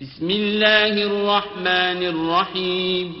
[0.00, 3.12] بسم الله الرحمن الرحيم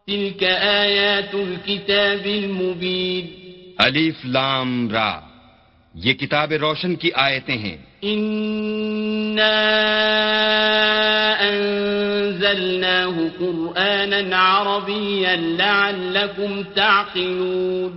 [0.08, 5.19] تلك آيات الكتاب المبين الف لام را۔
[5.93, 9.58] یہ کتاب روشن کی آیتیں ہیں۔ إنا
[11.49, 17.91] أنزلناه قرآنا عربيا لعلكم تعقلون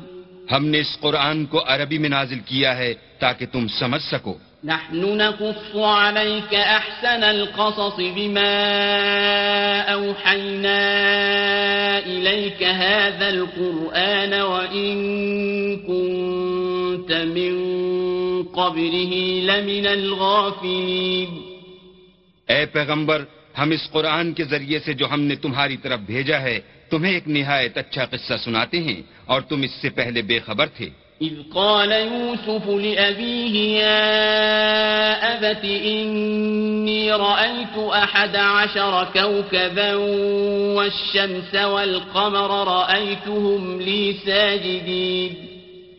[0.50, 5.16] ہم نے اس قرآن کو عربی میں نازل کیا ہے تاکہ تم سمجھ سکو۔ نحن
[5.16, 8.54] نقص عليك أحسن القصص بما
[9.92, 10.80] أوحينا
[11.98, 14.96] إليك هذا القرآن وإن
[15.76, 16.53] كنت
[17.10, 17.52] من
[18.42, 21.40] قبله لمن الغافلين.
[22.48, 23.24] اے پیغمبر
[23.58, 27.28] ہم اس قرآن کے ذریعے سے جو ہم نے تمہاری طرف بھیجا ہے تمہیں ایک
[27.28, 30.88] نہایت اچھا قصہ سناتے ہیں اور تم اس سے پہلے بے خبر تھے۔
[31.22, 34.04] إذ قال يوسف لأبيه يا
[35.34, 39.94] أبت إني رأيت أحد عشر كوكبا
[40.74, 45.53] والشمس والقمر رأيتهم لي ساجدين.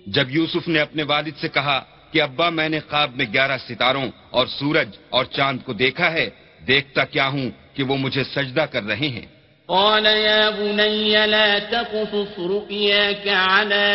[0.06, 4.12] جب یوسف نے اپنے والد سے کہا کہ ابا میں نے خواب میں گیارہ ستاروں
[4.30, 6.30] اور سورج اور چاند کو دیکھا ہے
[6.68, 9.26] دیکھتا کیا ہوں کہ وہ مجھے سجدہ کر رہے ہیں۔
[9.68, 13.86] قال يا بني لا تقصص رؤياك على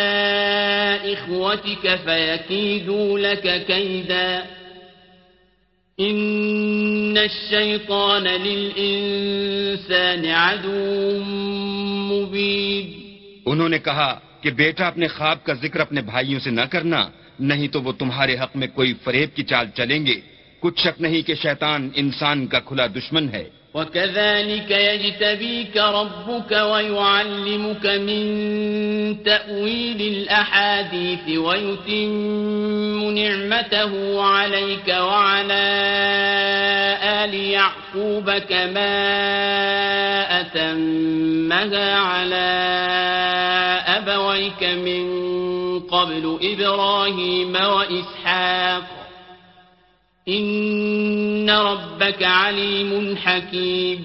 [1.03, 4.39] إخوتك فيكيدوا لك كيدا.
[5.99, 11.23] إن الشيطان للإنسان عدو
[12.11, 12.91] مبين.
[13.45, 17.67] انہوں نے کہا کہ بیٹا اپنے خواب کا ذکر اپنے بھائیوں سے نہ کرنا، نہیں
[17.67, 20.19] تو وہ تمہارے حق میں کوئی فریب کی چال چلیں گے۔
[20.59, 28.23] کچھ شک نہیں کہ شیطان انسان کا کھلا دشمن ہے۔ وكذلك يجتبيك ربك ويعلمك من
[29.15, 32.11] تأويل الأحاديث ويتم
[33.11, 35.67] نعمته عليك وعلى
[37.01, 38.93] آل يعقوب كما
[40.41, 42.71] أتمها على
[44.11, 45.19] أبويك من
[45.89, 49.01] قبل إبراهيم وإسحاق.
[50.29, 54.03] إن ربك عليم حكيم.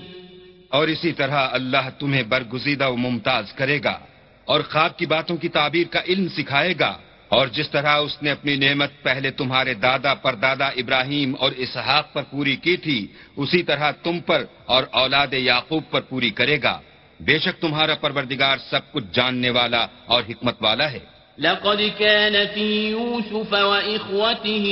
[0.69, 3.99] اور اسی طرح اللہ تمہیں برگزیدہ و ممتاز کرے گا
[4.45, 8.31] اور خواب کی باتوں کی تعبیر کا علم سکھائے گا اور جس طرح اس نے
[8.31, 13.07] اپنی نعمت پہلے تمہارے دادا پر دادا ابراہیم اور اسحاق پر پوری کی تھی،
[13.37, 16.81] اسی طرح تم پر اور اولاد یعقوب پر پوری کرے گا۔
[17.21, 20.99] بے شک تمہارا پروردگار سب کچھ جاننے والا اور حکمت والا ہے۔
[21.39, 24.67] لقد كان في يوسف وإخوته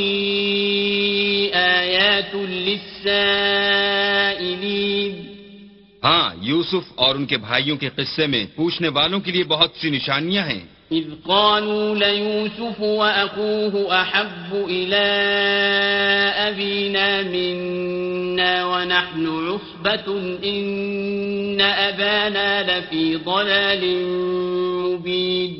[1.55, 5.27] آيات للسائلين.
[6.05, 9.91] ہاں یوسف اور ان کے بھائیوں کے قصے میں پوچھنے والوں کے لیے بہت سی
[9.91, 15.07] نشانیاں ہیں۔ إذ قالوا ليوسف وأخوه أحب إلى
[16.49, 20.07] أبينا منا ونحن عصبة
[20.45, 23.83] إن أبانا لفي ضلال
[24.85, 25.53] مبين.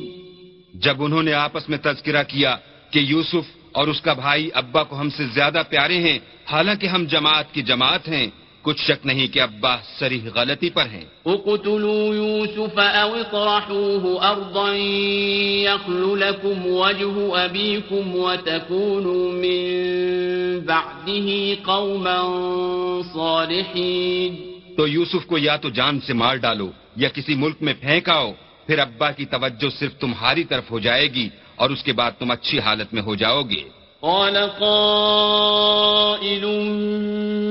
[0.73, 2.55] جب انہوں نے آپس میں تذکرہ کیا
[2.91, 7.05] کہ یوسف اور اس کا بھائی ابا کو ہم سے زیادہ پیارے ہیں، حالانکہ ہم
[7.05, 8.27] جماعت کی جماعت ہیں
[8.65, 14.69] کچھ شک نہیں کہ ابا سریح غلطی پر ہیں۔ اقتلوا يوسف أو اطرحوه أرضا
[15.65, 17.15] يخل لكم وجه
[17.45, 19.59] أبيكم وتكونوا من
[20.65, 21.27] بعده
[21.63, 22.19] قوما
[23.13, 24.35] صالحين
[24.77, 28.31] تو یوسف کو یا تو جان سے مار ڈالو یا کسی ملک میں پھینک آؤ
[28.67, 32.31] پھر ابا کی توجہ صرف تمہاری طرف ہو جائے گی اور اس کے بعد تم
[32.31, 33.63] اچھی حالت میں ہو جاؤ گے۔
[34.05, 36.45] قال قائل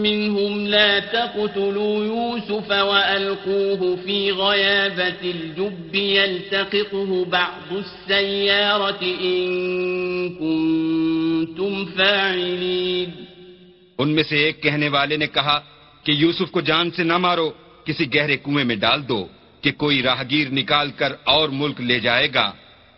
[0.06, 13.10] منهم لا تقتلوا يوسف وألقوه في غيابة الجب يلتقطه بعض السيارة إن كنتم فاعلين.
[13.98, 15.60] ان میں سے ایک کہنے والے نے کہا
[16.02, 17.50] کہ یوسف کو جان سے نہ مارو،
[17.84, 19.26] کسی گہرے کنویں میں ڈال دو
[19.60, 22.52] کہ کوئی راہگیر نکال کر اور ملک لے جائے گا۔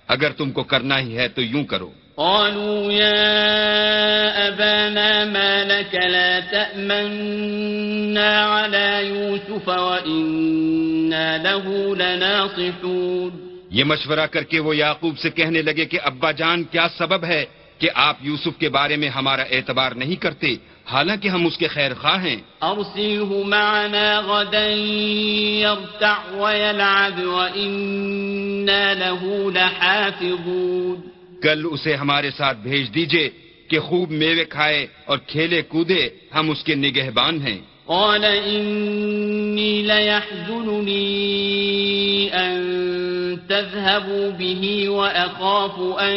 [0.09, 6.41] اگر تم کو کرنا ہی ہے تو یوں کرو۔ قالوا يا أبانا ما لك لا
[6.51, 13.31] تأمنا على يوسف وإنا له لناصحون.
[13.71, 17.45] یہ مشورہ کر کے وہ یعقوب سے کہنے لگے کہ ابا جان کیا سبب ہے
[17.79, 21.95] کہ آپ یوسف کے بارے میں ہمارا اعتبار نہیں کرتے؟ حالانکہ ہم اس کے خیر
[21.95, 24.71] خواہ ہیں۔ أرسله معنا غدا
[25.61, 31.16] يرتع ويلعب وإنا له لحافظون.
[31.43, 33.31] کل اسے ہمارے ساتھ بھیج دیجیے
[33.69, 41.07] کہ خوب میوے کھائے اور کھیلے کودے ہم اس کے نگہبان ہیں۔ قال إني ليحزنني
[42.33, 42.53] أن
[43.49, 46.17] تذهبوا به وأخاف أن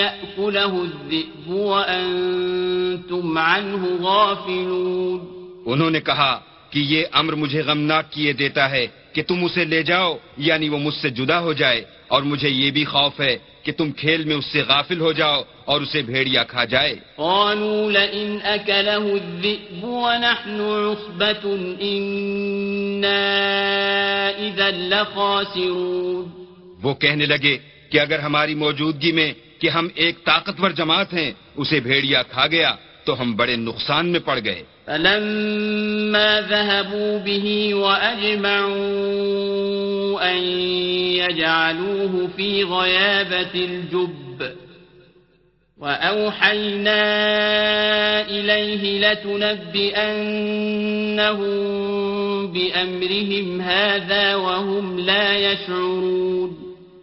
[0.00, 5.18] يأكله الذئب وأنتم عنه غافلون۔
[5.66, 6.40] انہوں نے کہا
[6.70, 10.78] کہ یہ امر مجھے غمناک کیے دیتا ہے کہ تم اسے لے جاؤ یعنی وہ
[10.78, 14.36] مجھ سے جدا ہو جائے اور مجھے یہ بھی خوف ہے کہ تم کھیل میں
[14.36, 21.48] اس سے غافل ہو جاؤ اور اسے بھیڑیا کھا جائے۔ قالوا لئن الذئب ونحن عصبة
[21.80, 23.20] إنا
[24.38, 26.44] إذا لخاسرون۔
[26.82, 27.58] وہ کہنے لگے
[27.90, 32.76] کہ اگر ہماری موجودگی میں کہ ہم ایک طاقتور جماعت ہیں اسے بھیڑیا کھا گیا
[33.04, 39.10] تو ہم بڑے نقصان میں پڑ گئے۔ فلما ذهبوا به وأجمعوا
[40.32, 40.36] أن
[41.16, 44.50] يجعلوه في غيابة الجب
[45.78, 47.02] وأوحينا
[48.28, 49.72] إليه لتنبئنهم
[52.52, 56.56] بأمرهم هذا وهم لا يشعرون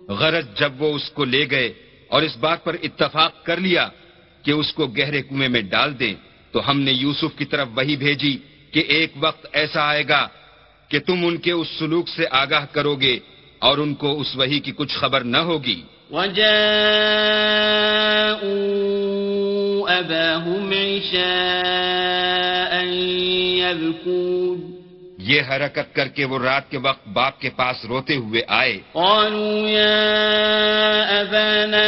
[0.09, 1.73] غرض جب وہ اس کو لے گئے
[2.07, 3.89] اور اس بات پر اتفاق کر لیا
[4.43, 6.15] کہ اس کو گہرے کنویں میں ڈال دیں۔
[6.51, 8.37] تو ہم نے یوسف کی طرف وہی بھیجی
[8.71, 10.27] کہ ایک وقت ایسا آئے گا
[10.89, 13.19] کہ تم ان کے اس سلوک سے آگاہ کرو گے
[13.59, 18.87] اور ان کو اس وہی کی کچھ خبر نہ ہوگی۔ وجاءوا
[19.89, 22.83] أباهم عشاء
[23.57, 24.76] يبكون
[25.27, 29.69] یہ حرکت کر کے وہ رات کے وقت باپ کے پاس روتے ہوئے آئے۔ قالوا
[29.69, 30.05] يا
[31.21, 31.87] أبانا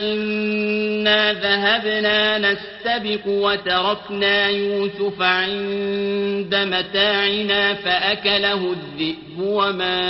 [0.00, 10.00] إنا ذهبنا نستبق وتركنا يوسف عند متاعنا فأكله الذئب وما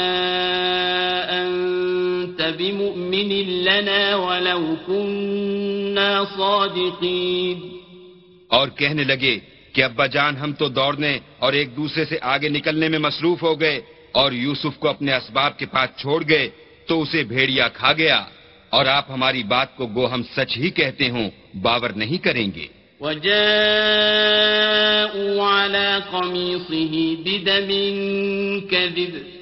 [1.30, 7.78] أنت بمؤمن لنا ولو كنا صادقين۔
[8.48, 12.88] اور کہنے لگے کہ ابا جان ہم تو دوڑنے اور ایک دوسرے سے آگے نکلنے
[12.88, 13.80] میں مصروف ہو گئے
[14.12, 16.50] اور یوسف کو اپنے اسباب کے پاس چھوڑ گئے
[16.86, 18.24] تو اسے بھیڑیا کھا گیا
[18.70, 22.66] اور آپ ہماری بات کو گو ہم سچ ہی کہتے ہوں، باور نہیں کریں گے۔
[23.00, 23.40] وجاءوا
[25.64, 27.70] على قميصه بدم
[28.70, 29.41] كذب۔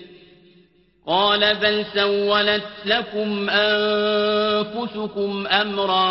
[1.10, 6.06] قال بل سولت لكم أنفسكم أمرا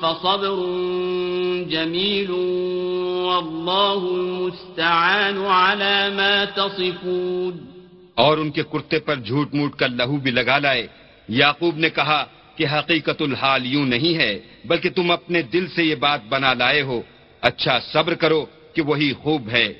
[0.00, 0.56] فصبر
[1.68, 2.30] جميل
[3.26, 7.58] والله المستعان على ما تصفون
[8.14, 10.86] اور ان کے کرتے پر جھوٹ موٹ کر لہو بھی لگا لائے۔
[11.28, 12.24] یعقوب نے کہا
[12.56, 16.82] کہ حقیقت الحال یوں نہیں ہے، بلکہ تم اپنے دل سے یہ بات بنا لائے
[16.82, 17.02] ہو۔
[17.40, 19.72] اچھا صبر کرو کہ وہی خوب ہے۔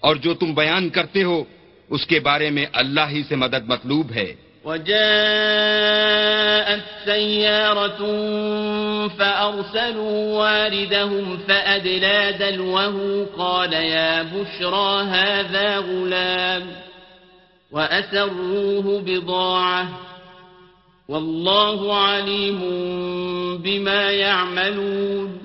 [0.00, 1.44] اور جو تم بیان کرتے ہو
[1.90, 4.34] اس کے بارے میں اللہ ہی سے مدد مطلوب ہے۔
[4.64, 8.04] وجاءت سيارة
[9.16, 16.72] فأرسلوا واردهم فأدلى دلوه قال يا بشرى هذا غلام
[17.72, 19.84] وأسروه بضاعة
[21.08, 22.60] والله عليم
[23.62, 25.38] بما يعملون۔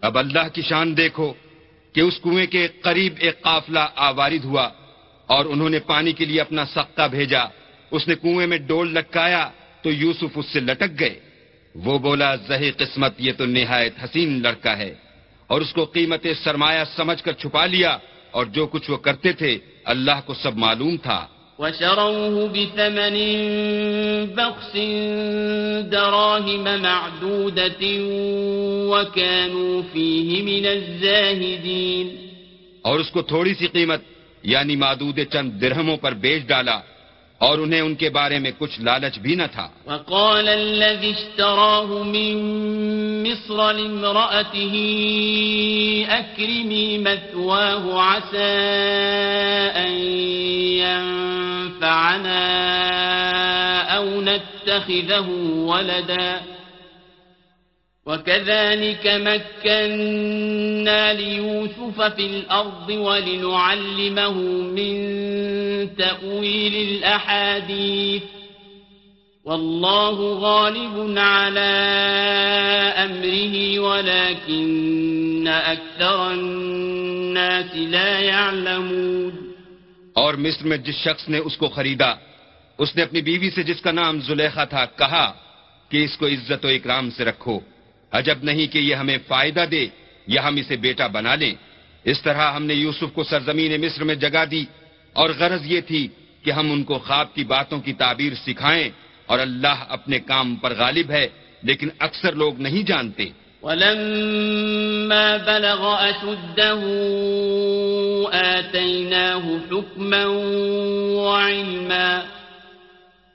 [0.00, 1.32] اب اللہ کی شان دیکھو
[1.92, 4.68] کہ اس کنویں کے قریب ایک قافلہ آوارد ہوا۔
[5.26, 7.44] اور انہوں نے پانی کے لیے اپنا سختہ بھیجا۔
[7.90, 9.50] اس نے کنویں میں ڈول لٹکایا
[9.82, 11.20] تو یوسف اس سے لٹک گئے۔
[11.74, 14.94] وہ بولا زہی قسمت یہ تو نہایت حسین لڑکا ہے۔
[15.46, 17.98] اور اس کو قیمت سرمایہ سمجھ کر چھپا لیا
[18.30, 21.26] اور جو کچھ وہ کرتے تھے اللہ کو سب معلوم تھا۔
[21.58, 23.16] وشروه بثمن
[24.34, 24.76] بخس
[25.92, 27.98] دراهم معدودة
[28.88, 32.16] وكانوا فيه من الزاهدين۔
[32.82, 34.00] اور اس کو تھوڑی سی قیمت
[34.46, 36.80] یعنی معدود چند درہموں پر بیچ ڈالا
[37.38, 42.36] اور انہیں ان کے بارے میں کچھ لالچ بھی نہ تھا۔ وقال الذي اشتراه من
[43.26, 44.74] مصر لامرأته
[46.08, 48.52] أكرمي مثواه عسى
[49.74, 49.92] أن
[50.82, 52.40] ينفعنا
[53.96, 55.28] أو نتخذه
[55.70, 56.55] ولدا۔
[58.06, 65.16] وكذلك مكنا ليوسف في الأرض ولنعلمه من
[65.96, 68.22] تأويل الأحاديث.
[69.44, 71.72] والله غالب على
[72.96, 79.52] أمره ولكن أكثر الناس لا يعلمون.
[80.12, 82.14] اور مصر میں جس شخص نے اس کو خریدا
[82.78, 85.32] اس نے اپنی بیوی سے جس کا نام زلیخا تھا کہا
[85.88, 87.60] کہ اس کو عزت و اکرام سے رکھو۔
[88.16, 89.86] عجب نہیں کہ یہ ہمیں فائدہ دے
[90.26, 91.54] یا ہم اسے بیٹا بنا لیں۔
[92.04, 94.64] اس طرح ہم نے یوسف کو سرزمین مصر میں جگہ دی
[95.12, 96.08] اور غرض یہ تھی
[96.42, 98.90] کہ ہم ان کو خواب کی باتوں کی تعبیر سکھائیں
[99.26, 101.28] اور اللہ اپنے کام پر غالب ہے،
[101.62, 103.24] لیکن اکثر لوگ نہیں جانتے۔
[103.62, 106.82] ولما بلغ أشده
[108.32, 110.26] آتيناه حكما
[111.16, 112.20] وعلما،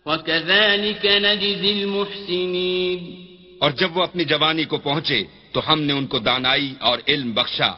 [0.06, 3.21] وكذلك نجزي المحسنين۔
[3.62, 7.32] اور جب وہ اپنی جوانی کو پہنچے تو ہم نے ان کو دانائی اور علم
[7.32, 7.72] بخشا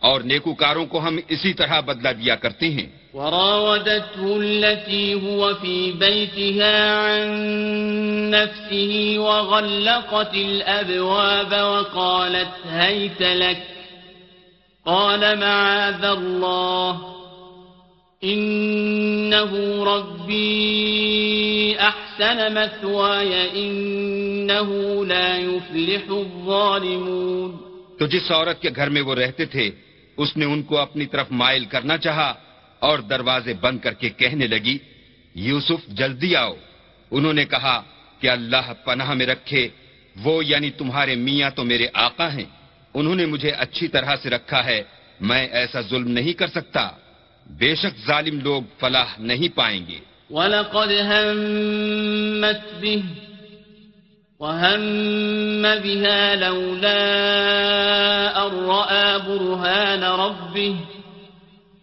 [0.00, 6.76] اور نیکوکاروں کو ہم اسی طرح بدلہ دیا کرتے ہیں۔ وراودته التي هو في بيتها
[7.00, 7.26] عن
[8.30, 13.60] نفسه وغلقت الأبواب وقالت هيت لك،
[14.86, 17.19] قال معاذ الله
[18.24, 27.50] إنه ربي أحسن مثواي إنه لا يفلح الظالمون
[27.98, 29.70] تو جس عورت کے گھر میں وہ رہتے تھے،
[30.16, 32.34] اس نے ان کو اپنی طرف مائل کرنا چاہا
[32.78, 34.78] اور دروازے بند کر کے کہنے لگی،
[35.34, 36.54] یوسف، جلدی آؤ.
[37.10, 37.82] انہوں نے کہا
[38.20, 39.68] کہ اللہ پناہ میں رکھے،
[40.16, 42.48] وہ یعنی تمہارے میاں تو میرے آقا ہیں،
[42.94, 44.82] انہوں نے مجھے اچھی طرح سے رکھا ہے،
[45.20, 46.90] میں ایسا ظلم نہیں کر سکتا۔
[47.58, 49.98] بے شک ظالم لوگ فلاح نہیں پائیں گے۔
[50.30, 53.00] وَلَقَدْ هَمَّتْ بِهِ
[54.40, 57.00] وَهَمَّ بِهَا لَوْلَا
[58.36, 60.74] أَن رَّأَىٰ بُرْهَانَ رَبِّهِ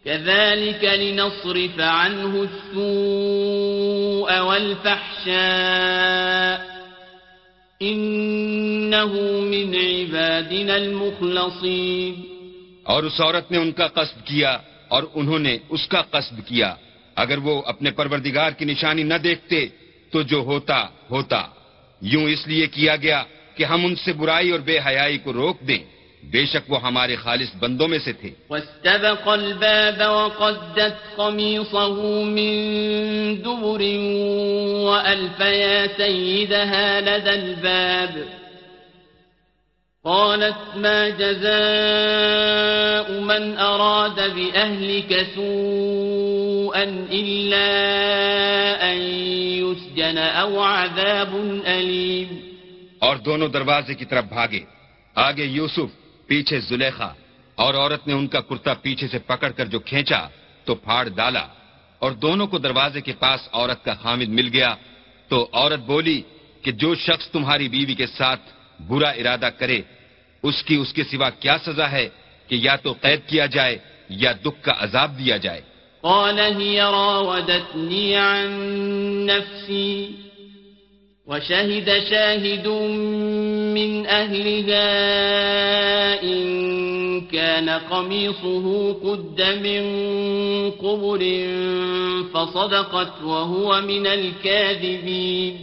[0.05, 2.79] كذلك لنصرف عنه السوء
[4.39, 5.37] والفحشاء
[7.81, 12.21] إنه من عبادنا المخلصين۔
[12.83, 14.57] اور اس عورت نے ان کا قصد کیا
[14.87, 16.75] اور انہوں نے اس کا قصد کیا۔
[17.15, 19.67] اگر وہ اپنے پروردگار کی نشانی نہ دیکھتے،
[20.11, 21.43] تو جو ہوتا ہوتا۔
[22.01, 23.23] یوں اس لیے کیا گیا
[23.55, 27.15] کہ ہم ان سے برائی اور بے حیائی کو روک دیں۔ بے شک وہ ہمارے
[27.15, 32.67] خالص بندوں میں سے تھے۔ واستبق الباب وقدت قميصه من
[33.45, 33.81] دبر
[35.97, 38.46] سيدها لدى الباب۔
[40.07, 47.67] قالت ما جزاء من أراد بأهلك سوءا إلا
[48.81, 48.97] أن
[49.61, 52.39] يسجن أو عذاب أليم.
[52.99, 54.59] اور دونوں دروازے کی طرف بھاگے.
[55.15, 57.13] آگے یوسف، پیچھے زلیخا،
[57.55, 60.27] اور عورت نے ان کا کرتا پیچھے سے پکڑ کر جو کھینچا،
[60.63, 61.47] تو پھاڑ ڈالا۔
[61.99, 64.75] اور دونوں کو دروازے کے پاس عورت کا خامد مل گیا۔
[65.27, 66.21] تو عورت بولی
[66.61, 68.41] کہ جو شخص تمہاری بیوی کے ساتھ
[68.87, 69.81] برا ارادہ کرے
[70.47, 72.07] اس کی اس کے سوا کیا سزا ہے
[72.47, 73.77] کہ یا تو قید کیا جائے
[74.09, 75.61] یا دکھ کا عذاب دیا جائے؟
[76.03, 78.47] قال هي راودتني عن
[79.25, 80.09] نفسي
[81.27, 82.67] وشهد شاهد
[83.75, 84.87] من أهلها
[86.23, 86.41] إن
[87.27, 88.65] كان قميصه
[89.03, 89.81] قد من
[90.71, 91.21] قبر
[92.33, 95.53] فصدقت وهو من الكاذبين.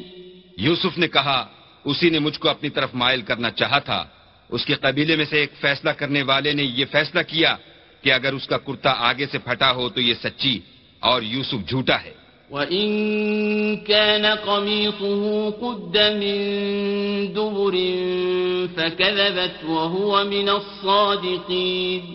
[0.59, 1.47] یوسف نے کہا
[1.85, 4.05] اسی نے مجھ کو اپنی طرف مائل کرنا چاہا تھا۔
[4.54, 7.56] اس کے قبیلے میں سے ایک فیصلہ کرنے والے نے یہ فیصلہ کیا
[8.02, 10.61] کہ اگر اس کا کرتا آگے سے پھٹا ہو تو یہ سچی
[11.00, 12.12] اور یوسف جھوٹا ہے۔
[12.50, 12.88] وَإِن
[13.76, 16.37] كَانَ قَمِيصُهُ قُدَّ مِن
[17.34, 17.78] دُبُرٍ
[18.75, 22.12] فَكَذَبَتْ وَهُوَ مِنَ الصَّادِقِينَ۔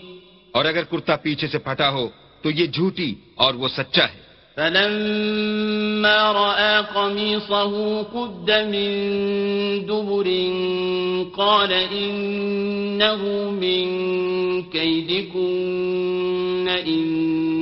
[0.51, 2.09] اور اگر کرتا پیچھے سے پھٹا ہو
[2.41, 4.28] تو یہ جھوٹی اور وہ سچا ہے۔
[4.59, 8.89] فَلَمَّا رَأَى قَمِيصَهُ قُدَّ مِن
[9.85, 10.27] دُبُرٍ
[11.37, 13.83] قَالَ إِنَّهُ مِن
[14.63, 17.59] كَيْدِكُنَّ، إِنَّ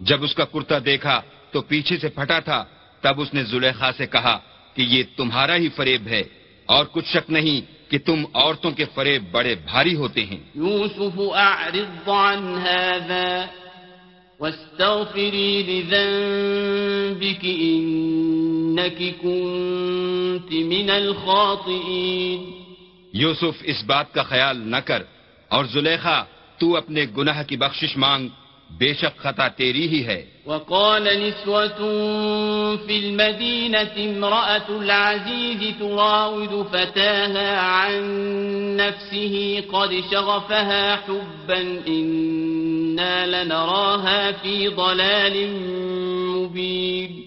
[0.00, 2.64] جب اس کا کرتا دیکھا تو پیچھے سے پھٹا تھا،
[3.00, 4.38] تب اس نے زلیخا سے کہا
[4.74, 6.22] کہ یہ تمہارا ہی فریب ہے
[6.66, 12.08] اور کچھ شک نہیں کہ تم عورتوں کے فریب بڑے بھاری ہوتے ہیں۔ یوسف اعرض
[12.08, 13.46] عن هذا
[14.40, 22.50] واستغفری لذنبك انك كنت من الخاطئین۔
[23.12, 25.02] یوسف اس بات کا خیال نہ کر
[25.48, 26.24] اور زلیخا
[26.58, 28.28] تو اپنے گناہ کی بخشش مانگ۔
[28.70, 31.78] بے شک خطا تیری ہی ہے۔ وقال نسوة
[32.86, 38.02] في المدينة امرأة العزيز تراود فتاها عن
[38.76, 45.46] نفسه قد شغفها حبا إنا لنراها في ضلال
[46.36, 47.20] مبين۔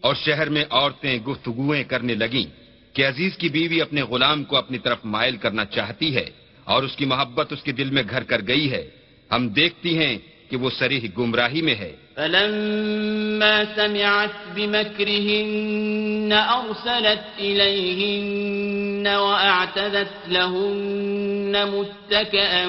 [0.00, 2.62] اور شہر میں عورتیں گفتگویں کرنے لگیں
[2.92, 6.30] کہ عزیز کی بیوی اپنے غلام کو اپنی طرف مائل کرنا چاہتی ہے
[6.64, 8.90] اور اس کی محبت اس کے دل میں گھر کر گئی ہے۔
[9.32, 10.18] ہم دیکھتی ہیں
[10.52, 22.66] کہ وہ سریح گمراہی میں ہے۔ فلما سمعت بمكرهن أرسلت إليهن وأعتدت لهن متكأا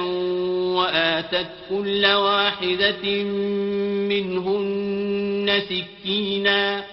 [0.76, 3.08] وآتت كل واحدة
[4.10, 6.93] منهن سكيناً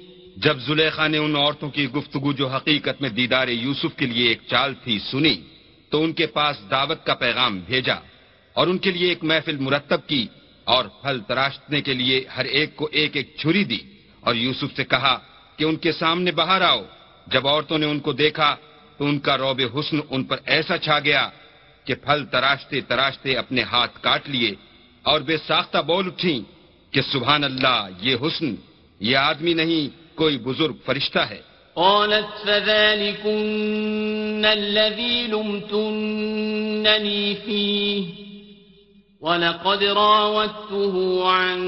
[0.43, 4.41] جب زلیخا نے ان عورتوں کی گفتگو جو حقیقت میں دیدار یوسف کے لیے ایک
[4.47, 5.35] چال تھی سنی،
[5.91, 7.95] تو ان کے پاس دعوت کا پیغام بھیجا
[8.55, 10.25] اور ان کے لیے ایک محفل مرتب کی
[10.67, 13.79] اور پھل تراشنے کے لیے ہر ایک کو ایک ایک چھری دی
[14.23, 15.15] اور یوسف سے کہا
[15.57, 16.81] کہ ان کے سامنے باہر آؤ۔
[17.27, 18.55] جب عورتوں نے ان کو دیکھا،
[18.97, 21.29] تو ان کا روب حسن ان پر ایسا چھا گیا
[21.85, 24.51] کہ پھل تراشتے تراشتے اپنے ہاتھ کاٹ لیے
[25.05, 26.41] اور بے ساختہ بول اٹھی
[26.93, 28.55] کہ سبحان اللہ، یہ حسن،
[29.01, 31.41] یہ آدمی نہیں کوئی بزرگ فرشتہ ہے۔
[31.73, 38.01] قالت فذلكن الذي لمتنني فيه
[39.21, 41.59] ولقد راودته عن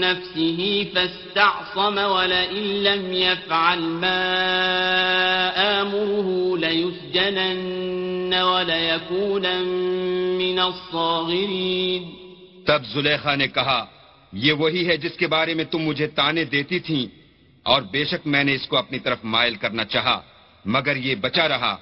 [0.00, 4.30] نفسه فاستعصم ولئن لم يفعل ما
[5.56, 9.46] آمره ليسجنن وليكون
[10.38, 12.10] من الصاغرين۔
[12.64, 13.84] تب زلیخا نے کہا
[14.32, 17.21] یہ وہی ہے جس کے بارے میں تم مجھے تانے دیتی تھیں۔
[17.62, 20.20] اور بے شک میں نے اس کو اپنی طرف مائل کرنا چاہا،
[20.64, 21.76] مگر یہ بچا رہا۔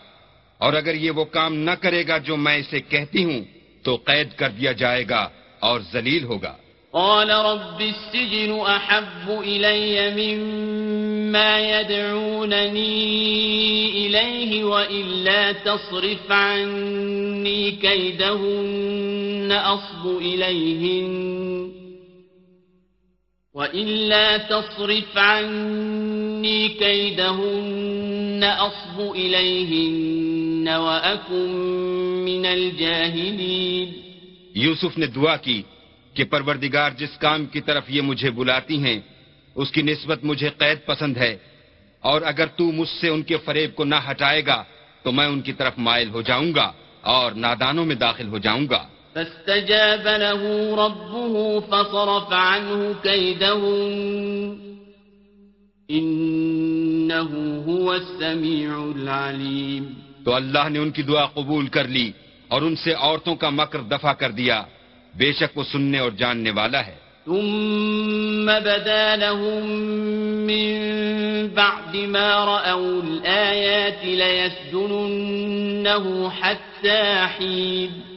[0.59, 3.41] اور اگر یہ وہ کام نہ کرے گا جو میں اسے کہتی ہوں،
[3.83, 5.29] تو قید کر دیا جائے گا
[5.61, 6.55] اور ذلیل ہوگا۔
[6.91, 12.81] قال رب السجن احب الي مما يدعونني
[14.07, 21.80] اليه والا تصرف عني كيدهن اصب اليهن
[23.55, 31.51] وإلا تصرف عني كيدهن أصب إليهن وأكن
[32.25, 33.89] من الجاهلين
[34.55, 35.63] یوسف نے دعا کی
[36.15, 39.01] کہ پروردگار جس کام کی طرف یہ مجھے بلاتی ہیں،
[39.57, 41.37] اس کی نسبت مجھے قید پسند ہے،
[42.03, 44.63] اور اگر تو مجھ سے ان کے فریب کو نہ ہٹائے گا،
[45.03, 48.67] تو میں ان کی طرف مائل ہو جاؤں گا اور نادانوں میں داخل ہو جاؤں
[48.71, 48.83] گا۔
[49.15, 54.59] فاستجاب له ربه فصرف عنه كيدهن.
[55.91, 59.95] إنه هو السميع العليم.
[60.25, 62.13] تو اللہ نے ان کی دعا قبول کر لی
[62.49, 64.65] اور ان سے عورتوں کا مکر دفع کر دیا.
[65.15, 66.95] بے شک وہ سننے اور جاننے والا ہے.
[67.27, 69.67] ثم بدا لهم
[70.47, 70.91] من
[71.49, 78.10] بعد ما رأوا الآيات ليسجننه حتى حين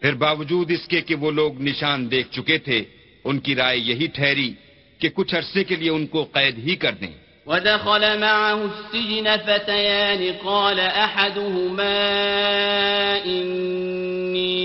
[0.00, 2.84] پھر باوجود اس کے کہ وہ لوگ نشان دیکھ چکے تھے،
[3.24, 4.52] ان کی رائے یہی ٹھہری
[4.98, 7.14] کہ کچھ عرصے کے لیے ان کو قید ہی کر دیں۔
[7.46, 11.98] ودخل معه السجن فتيان قال أحدهما
[13.26, 14.60] إني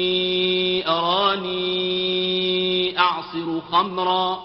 [0.88, 1.66] أراني
[2.98, 4.45] أعصر خمرا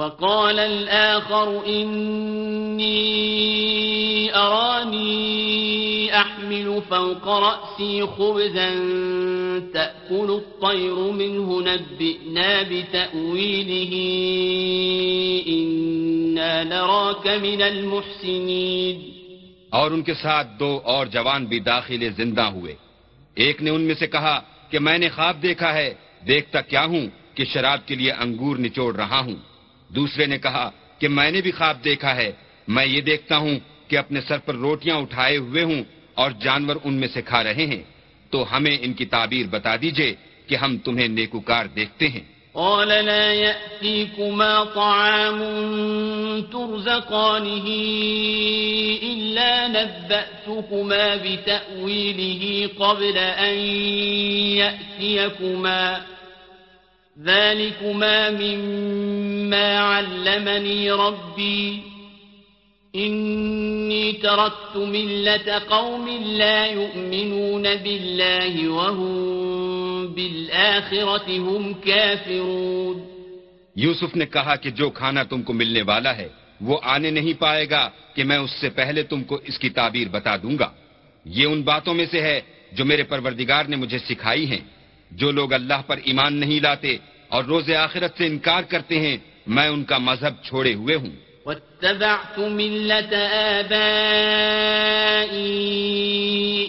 [0.00, 2.90] وقال الآخر إني
[4.34, 8.70] أراني أحمل فوق رأسي خبزا
[9.72, 13.92] تأكل الطير منه نبئنا بتأويله
[15.46, 18.96] إنا نراك من المحسنين.
[19.70, 22.74] اور ان کے ساتھ دو اور جوان بھی داخل زندہ ہوئے۔
[23.34, 25.94] ایک نے ان میں سے کہا کہ میں نے خواب دیکھا ہے،
[26.28, 29.49] دیکھتا کیا ہوں کہ شراب کے لیے انگور نچوڑ رہا ہوں۔
[29.94, 32.32] دوسرے نے کہا کہ میں نے بھی خواب دیکھا ہے۔
[32.68, 35.82] میں یہ دیکھتا ہوں کہ اپنے سر پر روٹیاں اٹھائے ہوئے ہوں
[36.14, 37.82] اور جانور ان میں سے کھا رہے ہیں۔
[38.30, 40.14] تو ہمیں ان کی تعبیر بتا دیجیے
[40.46, 42.20] کہ ہم تمہیں نیکوکار دیکھتے ہیں۔
[42.52, 45.42] قال لا يأتيكما طعام
[46.52, 47.68] ترزقانه
[49.02, 53.58] إلا نبأتكما بتأويله قبل أن
[54.56, 55.98] يأتيكما
[57.24, 61.80] ذلكما مما علمني ربي
[62.96, 72.96] إني تركت ملة قوم لا يؤمنون بالله وهم بالآخرة هم كافرون
[73.76, 76.28] یوسف نے کہا کہ جو کھانا تم کو ملنے والا ہے،
[76.60, 80.08] وہ آنے نہیں پائے گا کہ میں اس سے پہلے تم کو اس کی تعبیر
[80.08, 80.70] بتا دوں گا۔
[81.24, 82.40] یہ ان باتوں میں سے ہے
[82.72, 84.79] جو میرے پروردگار نے مجھے سکھائی ہیں۔
[85.10, 86.96] جو لوگ اللہ پر ایمان نہیں لاتے
[87.28, 92.38] اور روز آخرت سے انکار کرتے ہیں، میں ان کا مذہب چھوڑے ہوئے ہوں۔ واتبعت
[92.38, 93.16] ملة
[93.58, 94.30] آبائي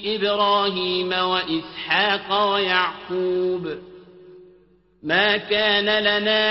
[0.05, 3.67] إبراهيم وإسحاق ويعقوب
[5.03, 6.43] ما كان لنا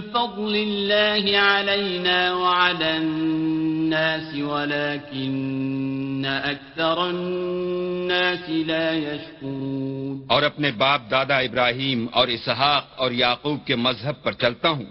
[0.00, 10.20] فضل الله علينا وعلى الناس، ولكن أكثر الناس لا يشكرون.
[10.26, 14.84] اور اپنے باپ دادا ابراہیم اور اسحاق اور یعقوب کے مذہب پر چلتا ہوں۔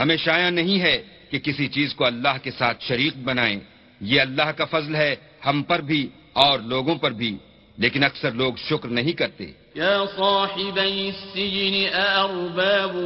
[0.00, 3.60] ہمیں شایع نہیں ہے کہ کسی چیز کو اللہ کے ساتھ شریک بنائیں۔
[4.00, 7.36] یہ اللہ کا فضل ہے ہم پر بھی اور لوگوں پر بھی،
[7.78, 12.96] لیکن اکثر لوگ شکر نہیں کرتے۔ يا صاحبي السجن أأرباب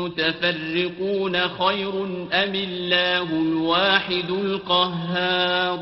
[0.00, 5.78] متفرقون خير أم الله الواحد القهار؟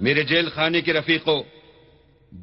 [0.00, 1.42] میرے جیل خانے کے رفیقوں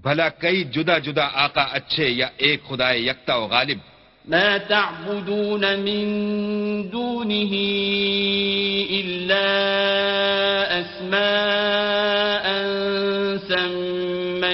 [0.03, 3.79] بھلا کئی جدا جدا آقا اچھے یا ایک خدائے یکتا و غالب۔
[4.25, 6.03] ما تعبدون من
[6.89, 7.53] دونه
[8.91, 9.47] إلا
[10.79, 12.45] أسماء
[13.47, 14.53] سميتموها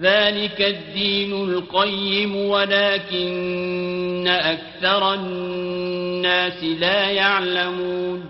[0.00, 8.20] ذلك الدين القيم، ولكن أكثر الناس لا يعلمون.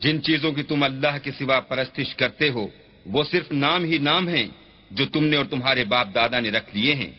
[0.00, 2.68] جن چیزوں کی تم اللہ کے سوا پرستش کرتے ہو،
[3.06, 4.46] وہ صرف نام ہی نام ہیں
[4.90, 7.10] جو تم نے اور تمہارے باپ دادا نے رکھ لیے ہیں۔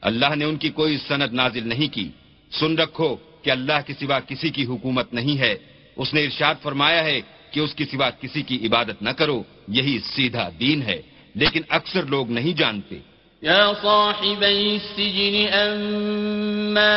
[0.00, 2.08] اللہ نے ان کی کوئی سند نازل نہیں کی۔
[2.52, 5.54] سن رکھو کہ اللہ کے سوا کسی کی حکومت نہیں ہے۔
[5.96, 7.20] اس نے ارشاد فرمایا ہے
[7.50, 11.02] کہ اس کے سوا کسی کی عبادت نہ کرو، یہی سیدھا دین ہے۔
[11.34, 16.92] لیکن اکثر لوگ نہیں جانتے۔ يا صاحبي السجن أما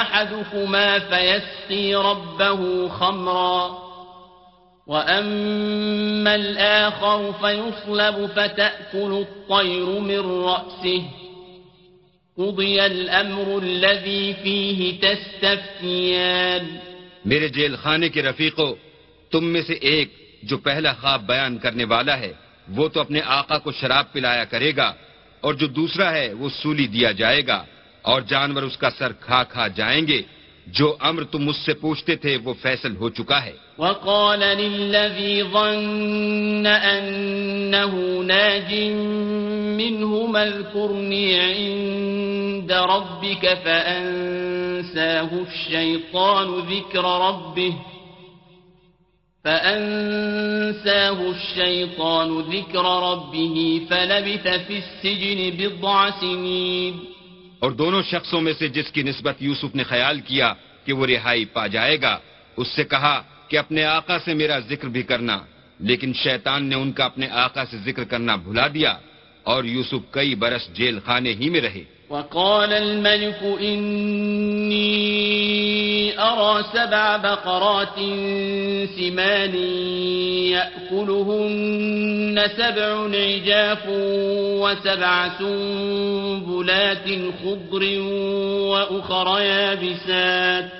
[0.00, 3.86] أحدكما فيسقي ربه خمرا
[4.86, 11.02] وأما الآخر فيصلب فتأكل الطير من رأسه.
[12.38, 16.66] قضي الأمر الذي فيه تستفتيان.
[17.24, 18.74] میرے جیل خانے کے رفیقوں
[19.30, 20.08] تم میں سے ایک
[20.42, 22.32] جو پہلا خواب بیان کرنے والا ہے
[22.68, 24.92] وہ تو اپنے آقا کو شراب پلایا کرے گا
[25.46, 27.64] اور جو دوسرا ہے وہ سولی دیا جائے گا
[28.02, 30.22] اور جانور اس کا سر کھا کھا جائیں گے۔
[30.66, 36.66] جو امر تم مجھ سے پوچھتے تھے وہ فیصل ہو چکا ہے۔ وقال للذي ظن
[36.66, 38.74] أنه ناج
[39.80, 47.95] منهما اذكرني عند ربك فأنساه الشيطان ذكر ربه۔
[49.46, 57.04] فأنساه الشيطان ذكر ربه فلبث في السجن بضع سنين۔
[57.58, 60.54] اور دونوں شخصوں میں سے جس کی نسبت یوسف نے خیال کیا
[60.84, 62.18] کہ وہ رہائی پا جائے گا
[62.56, 65.38] اس سے کہا کہ اپنے آقا سے میرا ذکر بھی کرنا۔
[65.80, 68.94] لیکن شیطان نے ان کا اپنے آقا سے ذکر کرنا بھلا دیا
[69.42, 75.15] اور یوسف کئی برس جیل خانے ہی میں رہے۔ وقال الملك إني
[76.12, 77.98] أرى سبع بقرات
[78.98, 79.54] سمان
[80.52, 83.84] يأكلهن سبع عجاف
[84.62, 87.08] وسبع سنبلات
[87.42, 88.00] خضر
[88.70, 90.70] وأخر يابسات.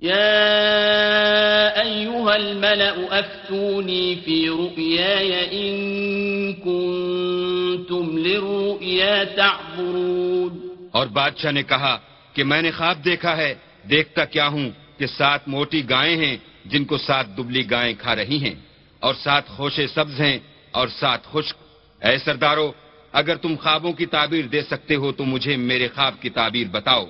[0.00, 10.60] يا أيها الملأ أفتوني في رؤياي إن كنتم للرؤيا تعبرون.
[10.90, 11.98] اور بادشاہ نے کہا
[12.34, 13.54] کہ میں نے خواب دیکھا ہے
[13.90, 18.44] دیکھتا کیا ہوں کہ سات موٹی گائیں ہیں جن کو سات دبلی گائیں کھا رہی
[18.44, 18.54] ہیں۔
[19.00, 20.38] اور سات خوشے سبز ہیں
[20.70, 21.56] اور سات خشک۔
[22.04, 22.72] اے سردارو
[23.12, 27.06] اگر تم خوابوں کی تعبیر دے سکتے ہو تو مجھے میرے خواب کی تعبیر بتاؤ۔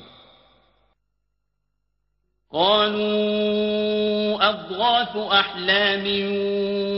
[2.50, 6.06] قالوا أضغاث أحلام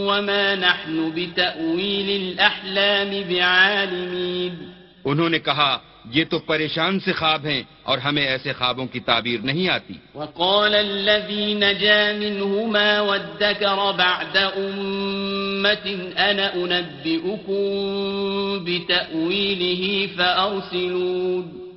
[0.08, 4.70] وما نحن بتأويل الأحلام بعالمين۔
[5.04, 5.78] انہوں نے کہا
[6.10, 10.74] یہ تو پریشان سے خواب ہیں اور ہمیں ایسے خوابوں کی تعبیر نہیں آتی۔ وقال
[10.74, 17.62] الذي نجا منهما وادكر بعد أمة أنا أنبئكم
[18.64, 21.70] بتأويله فأرسلون۔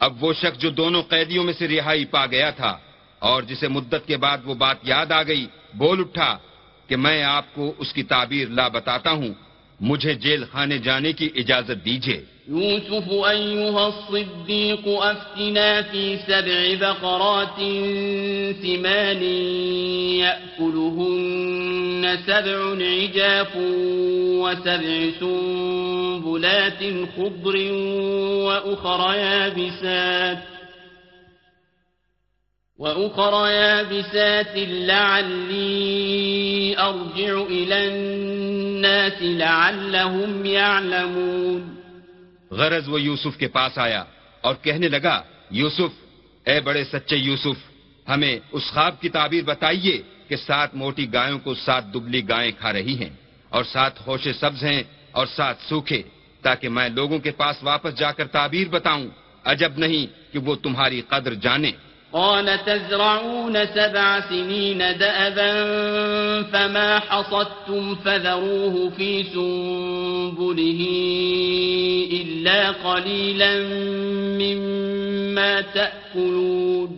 [0.00, 2.78] اب وہ شخص جو دونوں قیدیوں میں سے رہائی پا گیا تھا
[3.18, 6.38] اور جسے مدت کے بعد وہ بات یاد آ گئی بول اٹھا
[6.86, 9.43] کہ میں آپ کو اس کی تعبیر لا بتاتا ہوں۔
[9.80, 17.58] مجھے جیل خانے جانے کی اجازت دیجیے يوسف أيها الصديق أفتنا في سبع بقرات
[18.62, 19.22] سمان
[20.20, 23.56] يأكلهن سبع عجاف
[24.42, 26.82] وسبع سنبلات
[27.16, 27.72] خضر
[28.46, 30.38] وأخر يابسات
[32.78, 34.56] وأخر يابسات
[34.90, 41.62] لعلي أرجع إلى الناس لعلهم يعلمون
[42.50, 44.04] غرض وہ یوسف کے پاس آیا
[44.40, 45.92] اور کہنے لگا، یوسف،
[46.46, 47.58] اے بڑے سچے یوسف،
[48.08, 49.96] ہمیں اس خواب کی تعبیر بتائیے
[50.28, 53.12] کہ سات موٹی گایوں کو سات دبلی گائیں کھا رہی ہیں
[53.48, 54.82] اور سات خوشے سبز ہیں
[55.12, 56.02] اور سات سوکھے،
[56.42, 59.06] تاکہ میں لوگوں کے پاس واپس جا کر تعبیر بتاؤں۔
[59.44, 61.72] عجب نہیں کہ وہ تمہاری قدر جانے۔
[62.14, 65.52] قال تزرعون سبع سنين دأبا
[66.42, 70.80] فما حصدتم فذروه في سنبله
[72.12, 73.52] إلا قليلا
[74.38, 76.90] مما تأكلون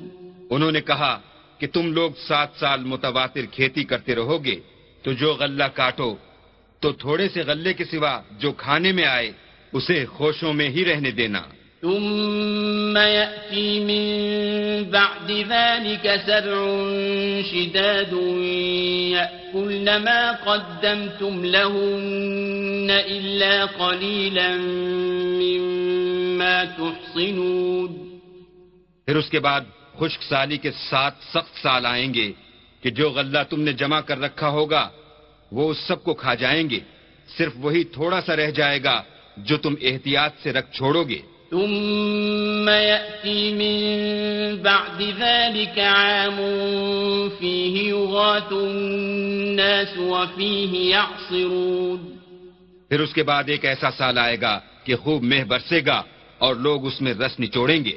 [0.50, 1.20] انہوں نے کہا
[1.58, 4.60] کہ تم لوگ سات سال متواتر کھیتی کرتے رہو گے
[5.04, 6.14] تو جو غلہ کاٹو
[6.82, 9.30] تو تھوڑے سے غلے کے سوا جو کھانے میں آئے
[9.72, 11.42] اسے خوشوں میں ہی رہنے دینا۔
[11.86, 14.04] ثم يأتي من
[14.90, 16.56] بعد ذلك سبع
[17.50, 18.12] شداد
[19.12, 24.56] يأكلن ما قدمتم لهن إلا قليلا
[25.42, 28.18] مما تحصنون.
[29.06, 29.60] پھر اس کے بعد
[29.98, 32.32] خشک سالی کے سات سخت سال آئیں گے
[32.80, 34.88] کہ جو غلہ تم نے جمع کر رکھا ہوگا،
[35.52, 36.80] وہ اس سب کو کھا جائیں گے۔
[37.38, 39.02] صرف وہی تھوڑا سا رہ جائے گا
[39.36, 43.78] جو تم احتیاط سے رکھ چھوڑو گے۔ ثم يأتي من
[44.62, 46.36] بعد ذلك عام
[47.38, 51.98] فيه يغاث الناس وفيه يعصرون.
[52.88, 56.02] پھر اس کے بعد ایک ایسا سال آئے گا کہ خوب مہ برسے گا
[56.38, 57.96] اور لوگ اس میں رس نچوڑیں گے۔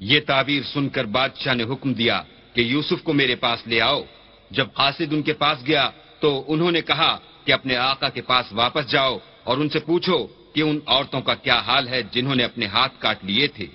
[0.00, 2.22] یہ تعبیر سن کر بادشاہ نے حکم دیا
[2.54, 4.02] کہ یوسف کو میرے پاس لے آؤ۔
[4.50, 8.46] جب قاصد ان کے پاس گیا تو انہوں نے کہا کہ اپنے آقا کے پاس
[8.52, 12.44] واپس جاؤ اور ان سے پوچھو کہ ان عورتوں کا کیا حال ہے جنہوں نے
[12.44, 13.66] اپنے ہاتھ کاٹ لیے تھے۔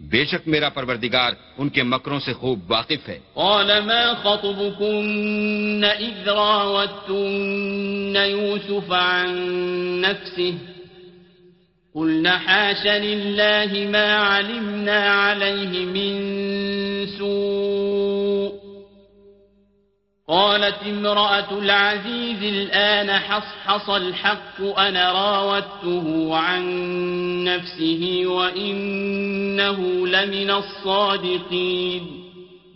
[0.00, 6.28] بے شک میرا پروردگار ان کے مکروں سے خوب واقف ہے۔ قال ما خطبكن اذ
[6.28, 9.28] راوتن يوسف عن
[10.02, 10.79] نفسه؟
[11.94, 16.12] قلنا حاش لله ما علمنا عليه من
[17.18, 18.52] سوء.
[20.28, 26.62] قالت امرأة العزيز الآن حصحص الحق أنا راودته عن
[27.44, 32.02] نفسه وإنه لمن الصادقين.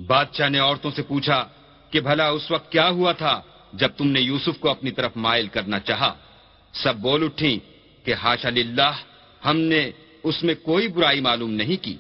[0.07, 1.49] بادشاہ نے عورتوں سے پوچھا
[1.91, 3.41] کہ بھلا اس وقت کیا ہوا تھا
[3.73, 6.15] جب تم نے یوسف کو اپنی طرف مائل کرنا چاہا؟
[6.75, 7.74] سب بول اٹھیں
[8.05, 8.93] کہ ہاشا للہ
[9.45, 9.91] ہم نے
[10.23, 11.97] اس میں کوئی برائی معلوم نہیں کی۔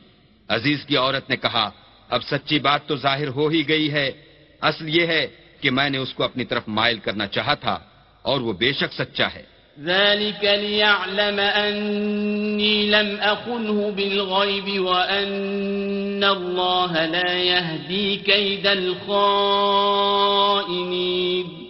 [0.49, 1.71] عزیز کی عورت نے کہا
[2.09, 4.13] اب سچی بات تو ظاہر ہو ہی گئی ہے۔
[4.61, 5.27] اصل یہ ہے
[5.61, 7.79] کہ میں نے اس کو اپنی طرف مائل کرنا چاہا تھا
[8.23, 9.43] اور وہ بے شک سچا ہے۔
[9.81, 21.65] ذلك ليعلم أني لم أخنه بالغيب وأن الله لا يهدي كيد الخائنين۔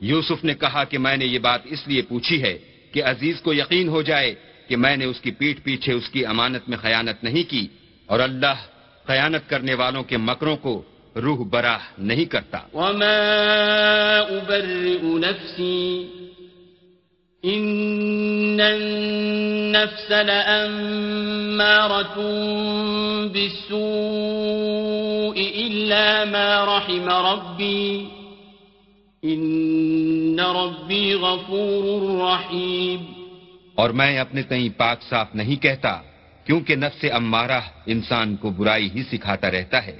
[0.00, 2.58] یوسف نے کہا کہ میں نے یہ بات اس لیے پوچھی ہے
[2.96, 4.34] کہ عزیز کو یقین ہو جائے
[4.68, 7.66] کہ میں نے اس کی پیٹ پیچھے اس کی امانت میں خیانت نہیں کی
[8.06, 8.54] اور اللہ
[9.06, 10.82] خیانت کرنے والوں کے مکروں کو
[11.16, 16.02] روح براہ نہیں کرتا۔ وما أبرئ نفسي،
[17.46, 21.10] إن النفس لأمارة
[23.32, 23.96] بالسوء
[25.66, 28.04] إلا ما رحم ربي۔
[29.28, 31.84] ان ربی غفور
[32.22, 33.12] رحیم
[33.74, 36.02] اور میں اپنے کہیں پاک صاف نہیں کہتا،
[36.44, 39.98] کیونکہ نفس امارہ انسان کو برائی ہی سکھاتا رہتا ہے،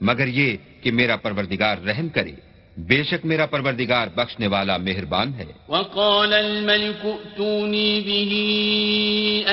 [0.00, 2.32] مگر یہ کہ میرا پروردگار رحم کرے۔
[2.78, 8.32] بے شک میرا پروردگار بخشنے والا مہربان ہے۔ وقال الملك ائتوني به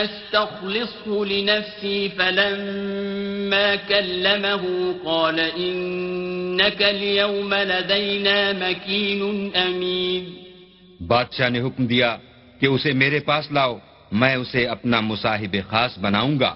[0.03, 4.65] استخلصه لنفسي فلما كلمه
[5.03, 9.21] قال إنك اليوم لدينا مكين
[9.55, 10.23] أمين۔
[11.07, 12.17] بادشاہ نے حکم دیا
[12.59, 13.77] کہ اسے میرے پاس لاؤ
[14.12, 16.55] میں اسے اپنا مصاحب خاص بناؤں گا۔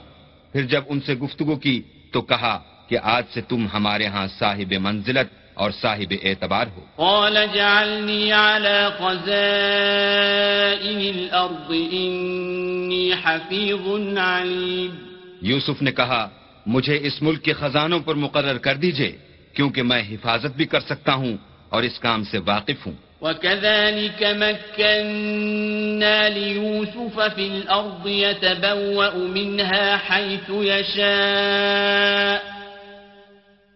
[0.51, 4.73] پھر جب ان سے گفتگو کی تو کہا کہ آج سے تم ہمارے ہاں صاحب
[4.79, 14.95] منزلت اور صاحب اعتبار ہو۔ قال اجعلني على خزائن الأرض إني حفيظ عليم۔
[15.41, 16.29] یوسف نے کہا
[16.65, 19.17] مجھے اس ملک کے خزانوں پر مقرر کر دیجیے
[19.53, 21.37] کیونکہ میں حفاظت بھی کر سکتا ہوں
[21.69, 32.56] اور اس کام سے واقف ہوں۔ وكذلك مكنا ليوسف في الأرض يتبوأ منها حيث يشاء۔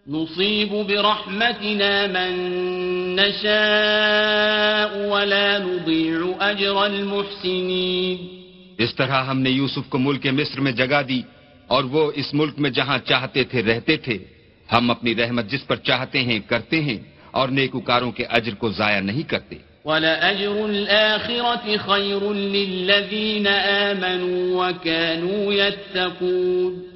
[0.08, 2.34] نصيب برحمتنا من
[3.16, 6.18] نشاء ولا نضيع
[6.50, 8.26] أجر المحسنين.
[8.78, 11.22] اس طرح ہم نے یوسف کو ملک مصر میں جگہ دی
[11.66, 14.18] اور وہ اس ملک میں جہاں چاہتے تھے رہتے تھے
[14.72, 16.98] ہم اپنی رحمت جس پر چاہتے ہیں کرتے ہیں
[17.30, 26.91] اور نیکوکاروں کے اجر کو ضائع نہیں کرتے۔ وَلَأَجْرُ الْآخِرَةِ خَيْرٌ لِلَّذِينَ آمَنُوا وَكَانُوا يَتَّقُونَ۔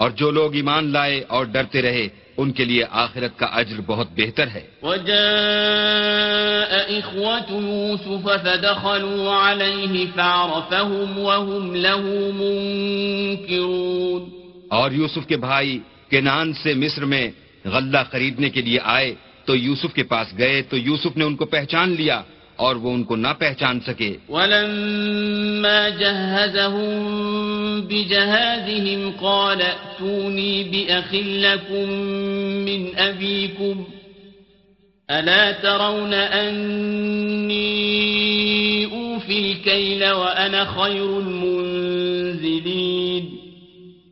[0.00, 4.08] اور جو لوگ ایمان لائے اور ڈرتے رہے ان کے لیے آخرت کا اجر بہت
[4.16, 14.24] بہتر ہے۔ وَجَاءَ إِخْوَةُ يُوسُفَ فَدَخَلُوا عَلَيْهِ فَعَرَفَهُمْ وَهُمْ لَهُ مُنْكِرُونَ۔
[14.68, 17.30] اور یوسف کے بھائی کینان سے مصر میں
[17.64, 21.44] غلہ خریدنے کے لیے آئے تو یوسف کے پاس گئے تو یوسف نے ان کو
[21.44, 22.22] پہچان لیا۔
[22.60, 27.00] اور وہ ان کو نہ پہچان سکے ولما جهزهم
[27.82, 31.88] بجهادهم قال اتوني بأخ لكم
[32.66, 33.84] من أبيكم
[35.08, 37.66] ألا ترون أني
[38.86, 42.70] أوفي الكيل وأنا خير المنزلين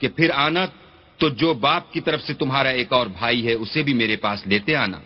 [0.00, 0.66] کہ پھر آنا
[1.18, 4.46] تو جو باپ کی طرف سے تمہارا ایک اور بھائی ہے اسے بھی میرے پاس
[4.46, 4.98] لیتے آنا۔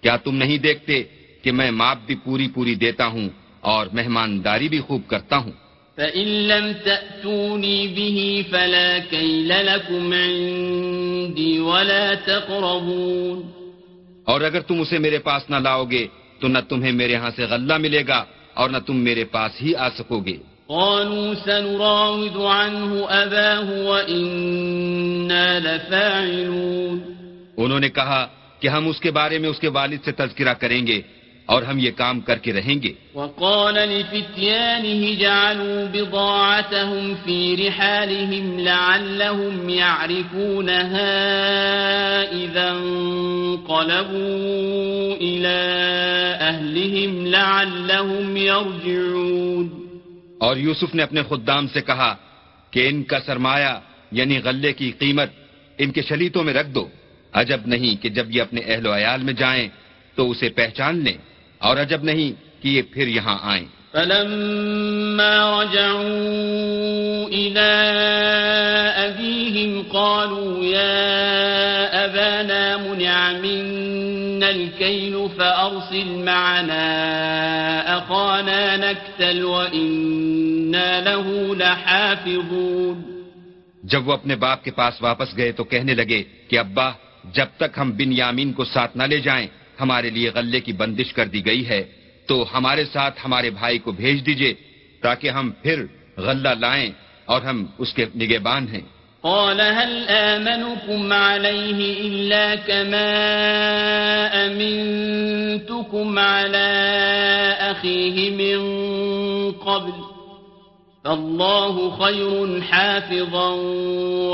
[0.00, 1.02] کیا تم نہیں دیکھتے
[1.42, 3.28] کہ میں ماپ بھی پوری پوری دیتا ہوں
[3.60, 5.52] اور مہمانداری بھی خوب کرتا ہوں؟
[5.96, 13.58] فَإِن لَمْ تَأْتُونِي بِهِ فَلَا كَيْلَ لَكُمْ عِنْدِي وَلَا تَقْرَبُونَ۔
[14.24, 16.06] اور اگر تم اسے میرے پاس نہ لاؤ گے
[16.38, 19.74] تو نہ تمہیں میرے ہاں سے غلہ ملے گا اور نہ تم میرے پاس ہی
[19.74, 20.36] آ سکو گے۔
[20.68, 26.98] قالوا سنراود عنه أباه وإنا لفاعلون.
[27.56, 28.26] انہوں نے کہا
[28.60, 31.02] کہ ہم اس کے بارے میں اس کے والد سے تذکرہ کریں گے
[31.46, 39.68] اور ہم یہ کام کر کے رہیں گے۔ وقال لفتيانه جعلوا بضاعتهم في رحالهم لعلهم
[39.70, 40.68] يعرفونها
[42.32, 43.88] إذا انقلبوا
[45.20, 45.60] إلى
[46.40, 49.87] أهلهم لعلهم يرجعون.
[50.38, 52.16] اور یوسف نے اپنے خدام سے کہا
[52.70, 53.80] کہ ان کا سرمایہ
[54.12, 55.30] یعنی غلے کی قیمت
[55.78, 56.88] ان کے شلیتوں میں رکھ دو۔
[57.32, 59.68] عجب نہیں کہ جب یہ اپنے اہل و عیال میں جائیں
[60.14, 61.18] تو اسے پہچان لیں
[61.58, 67.72] اور عجب نہیں کہ یہ پھر یہاں آئیں۔ فلما رجعوا إلى
[69.08, 76.88] أبيهم قالوا يا أبانا منع منا الكيل فأرسل معنا
[77.98, 82.96] أخانا نكتل وإنا له لحافظون.
[83.82, 86.90] جب وہ اپنے باپ کے پاس واپس گئے تو کہنے لگے کہ ابا
[87.32, 89.46] جب تک ہم بن یامین کو ساتھ نہ لے جائیں
[89.80, 91.97] ہمارے لیے غلے کی بندش کر دی گئی ہے۔
[92.28, 94.54] تو ہمارے ساتھ ہمارے بھائی کو بھیج دیجیے
[95.02, 95.84] تاکہ ہم پھر
[96.16, 96.90] غلہ لائیں
[97.24, 103.08] اور ہم اس کے نگہبان ہیں۔ قال هل آمنكم عليه إلا كما
[104.46, 106.68] أمنتكم على
[107.60, 108.58] أخيه من
[109.64, 110.18] قبل؟
[111.02, 113.48] فالله خير حافظا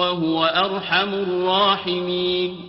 [0.00, 2.66] وهو أرحم الراحمين۔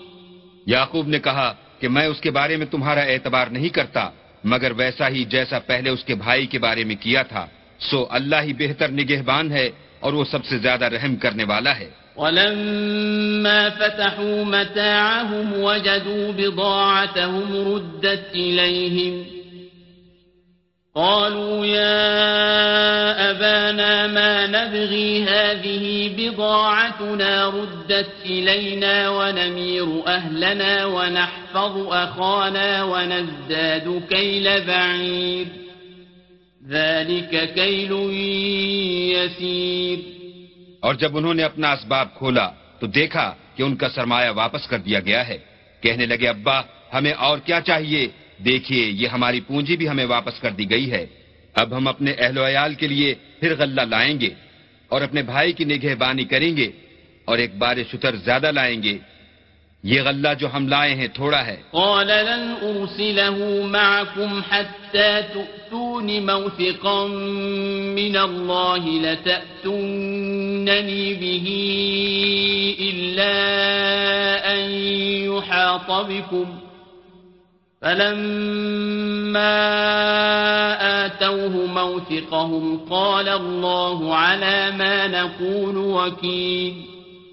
[0.66, 4.10] یعقوب نے کہا کہ میں اس کے بارے میں تمہارا اعتبار نہیں کرتا۔
[4.46, 7.46] مگر ویسا ہی جیسا پہلے اس کے بھائی کے بارے میں کیا تھا،
[7.80, 11.90] سو اللہ ہی بہتر نگہبان ہے اور وہ سب سے زیادہ رحم کرنے والا ہے۔
[12.18, 19.35] ولما فتحوا متاعهم وجدوا بضاعتهم ردت إليهم
[20.98, 22.10] قالوا يا
[23.30, 35.48] أبانا ما نبغي هذه بضاعتنا ردت إلينا ونمير أهلنا ونحفظ أخانا ونزداد كيل بعير.
[36.68, 37.91] ذلك كيل
[39.12, 40.00] يسير.
[40.80, 44.78] اور جب انہوں نے اپنا اسباب کھولا تو دیکھا کہ ان کا سرمایہ واپس کر
[44.78, 45.38] دیا گیا ہے۔
[45.82, 46.62] کہنے لگے، ابا،
[46.93, 48.08] ہمیں اور کیا چاہیے؟
[48.38, 51.06] دیکھیے، یہ ہماری پونجی بھی ہمیں واپس کر دی گئی ہے۔
[51.54, 54.30] اب ہم اپنے اہل و عیال کے لیے پھر غلہ لائیں گے
[54.88, 56.72] اور اپنے بھائی کی نگہبانی کریں گے
[57.26, 58.98] اور ایک بار شتر زیادہ لائیں گے۔
[59.84, 67.06] یہ غلہ جو ہم لائے ہیں تھوڑا ہے۔ قال لن أرسله معكم حتى تؤتون موثقا
[67.96, 69.74] من الله لتأتونني
[71.14, 71.52] به
[72.80, 73.32] إلا
[74.54, 74.72] أن
[75.24, 76.64] يحاط بكم.
[77.82, 79.55] فلما
[81.03, 86.82] آتوه موثقهم قال الله على ما نقول وكيل.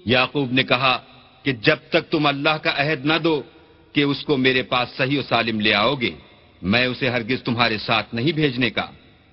[0.05, 1.01] یعقوب نے کہا
[1.43, 3.41] کہ جب تک تم اللہ کا عہد نہ دو
[3.93, 6.11] کہ اس کو میرے پاس صحیح و سالم لے آؤ گے،
[6.61, 8.85] میں اسے ہرگز تمہارے ساتھ نہیں بھیجنے کا۔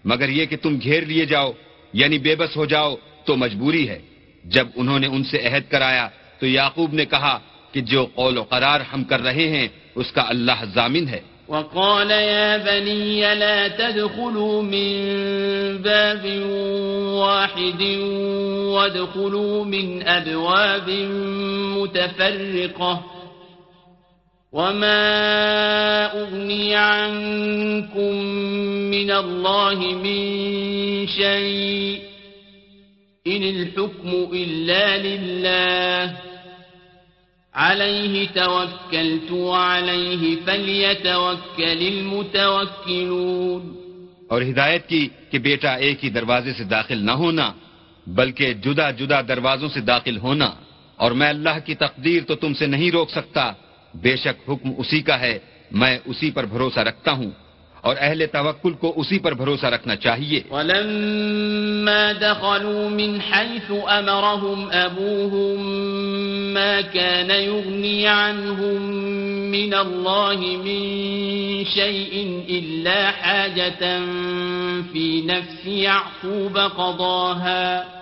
[0.05, 1.53] مگر یہ کہ تم گھیر لیے جاؤ
[1.93, 3.99] یعنی بے بس ہو جاؤ، تو مجبوری ہے۔
[4.45, 6.09] جب انہوں نے ان سے عہد کرایا
[6.39, 7.39] تو یعقوب نے کہا
[7.73, 9.69] کہ جو قول و قرار ہم کر رہے ہیں
[10.01, 11.21] اس کا اللہ ضامن ہے۔
[11.51, 14.91] وقال يا بني لا تدخلوا من
[15.83, 16.25] باب
[17.23, 17.83] واحد
[18.75, 20.91] وادخلوا من أبواب
[21.77, 23.05] متفرقة
[24.53, 25.03] وما
[26.23, 28.15] أغني عنكم
[28.95, 30.23] من الله من
[31.07, 31.99] شيء
[33.27, 36.30] إن الحكم إلا لله
[37.55, 43.77] عليه توكلت وعليه فليتوكل المتوكلون
[44.29, 47.53] اور ہدایت کی کہ بیٹا ایک ہی دروازے سے داخل نہ ہونا،
[48.07, 50.51] بلکہ جدا جدا دروازوں سے داخل ہونا۔
[50.97, 53.53] اور میں اللہ کی تقدیر تو تم سے نہیں روک سکتا،
[53.95, 55.39] بے شک حکم اسی کا ہے،
[55.71, 57.31] میں اسی پر بھروسہ رکھتا ہوں۔
[57.81, 65.61] اور اہل توکل کو اسی پر بھروسہ رکھنا چاہیے۔ ولما دخلوا من حيث أمرهم أبوهم
[66.55, 68.83] ما كان يغني عنهم
[69.51, 70.83] من الله من
[71.65, 74.01] شيء إلا حاجة
[74.93, 78.00] في نفس يعقوب قضاها.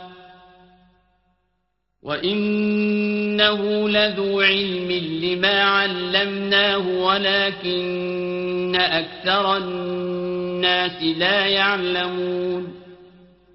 [2.09, 12.64] وَإِنَّهُ لَذُو عِلْمٍ لِمَا عَلَّمْنَاهُ وَلَكِنَّ أَكْثَرَ النَّاسِ لَا يَعْلَمُونَ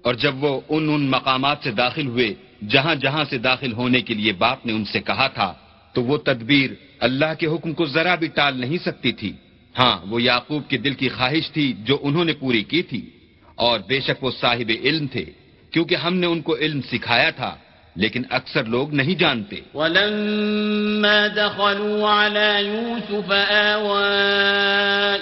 [0.02, 2.34] اور جب وہ ان ان مقامات سے داخل ہوئے،
[2.68, 5.54] جہاں جہاں سے داخل ہونے کے لیے باپ نے ان سے کہا تھا،
[5.92, 9.32] تو وہ تدبیر اللہ کے حکم کو ذرا بھی ٹال نہیں سکتی تھی۔
[9.78, 13.10] ہاں وہ یعقوب کے دل کی خواہش تھی جو انہوں نے پوری کی تھی۔
[13.54, 15.24] اور بے شک وہ صاحب علم تھے،
[15.70, 17.56] کیونکہ ہم نے ان کو علم سکھایا تھا۔
[17.96, 24.14] لیکن اکثر لوگ نہیں جانتے۔ ولما دخلوا على يوسف آوى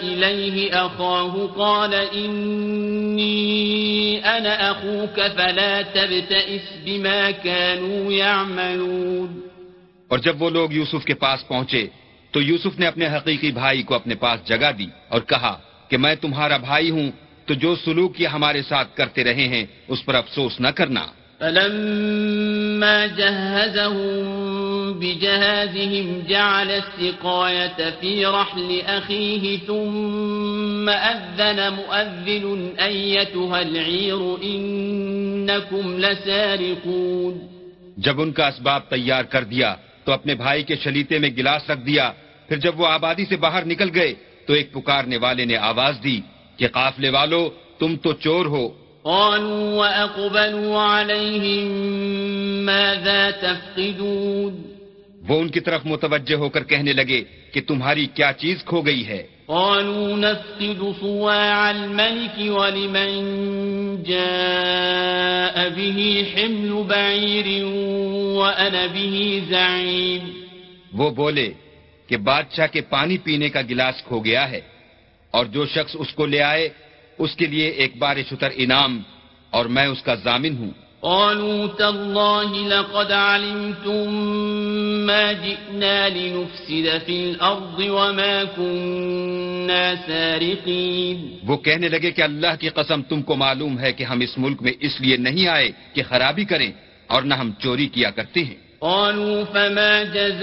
[0.00, 3.32] إليه أخاه قال إني
[4.24, 9.40] أنا أخوك فلا تبتئس بما كانوا يعملون۔
[10.08, 11.86] اور جب وہ لوگ یوسف کے پاس پہنچے
[12.30, 16.14] تو یوسف نے اپنے حقیقی بھائی کو اپنے پاس جگہ دی اور کہا کہ میں
[16.14, 17.10] تمہارا بھائی ہوں
[17.46, 21.06] تو جو سلوک یہ ہمارے ساتھ کرتے رہے ہیں اس پر افسوس نہ کرنا۔
[21.42, 32.44] فلما جهزهم بجهازهم جعل السقاية في رحل أخيه ثم أذن مؤذن
[32.78, 37.34] أيتها العير إنكم لسارقون.
[37.96, 41.80] جب ان کا اسباب تیار کر دیا تو اپنے بھائی کے شلیتے میں گلاس رکھ
[41.80, 42.12] دیا،
[42.48, 44.14] پھر جب وہ آبادی سے باہر نکل گئے
[44.46, 46.20] تو ایک پکارنے والے نے آواز دی
[46.56, 51.66] کہ قافلے والو، تم تو چور ہو۔ قالوا وأقبلوا عليهم
[52.64, 54.64] ماذا تفقدون؟
[55.28, 57.22] وہ ان کی طرف متوجہ ہو کر کہنے لگے
[57.52, 63.10] کہ تمہاری کیا چیز کھو گئی ہے؟ قالوا نفقد صواع الملك ولمن
[64.02, 65.98] جاء به
[66.34, 67.64] حمل بعير
[68.38, 70.30] وأنا به زعيم.
[70.92, 71.48] وہ بولے
[72.06, 74.60] کہ بادشاہ کے پانی پینے کا گلاس کھو گیا ہے
[75.30, 76.68] اور جو شخص اس کو لے آئے
[77.22, 79.02] اس کے لیے ایک بار شتر انعام
[79.50, 80.70] اور میں اس کا ضامن ہوں۔
[81.00, 84.14] قالوا تالله لقد علمتم
[85.06, 93.02] ما جئنا لنفسد في الأرض وما كنا سارقين۔ وہ کہنے لگے کہ اللہ کی قسم
[93.02, 96.44] تم کو معلوم ہے کہ ہم اس ملک میں اس لیے نہیں آئے کہ خرابی
[96.44, 96.72] کریں
[97.06, 100.42] اور نہ ہم چوری کیا کرتے ہیں۔ قالوا فما جزاؤه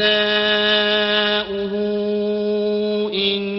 [3.11, 3.49] إن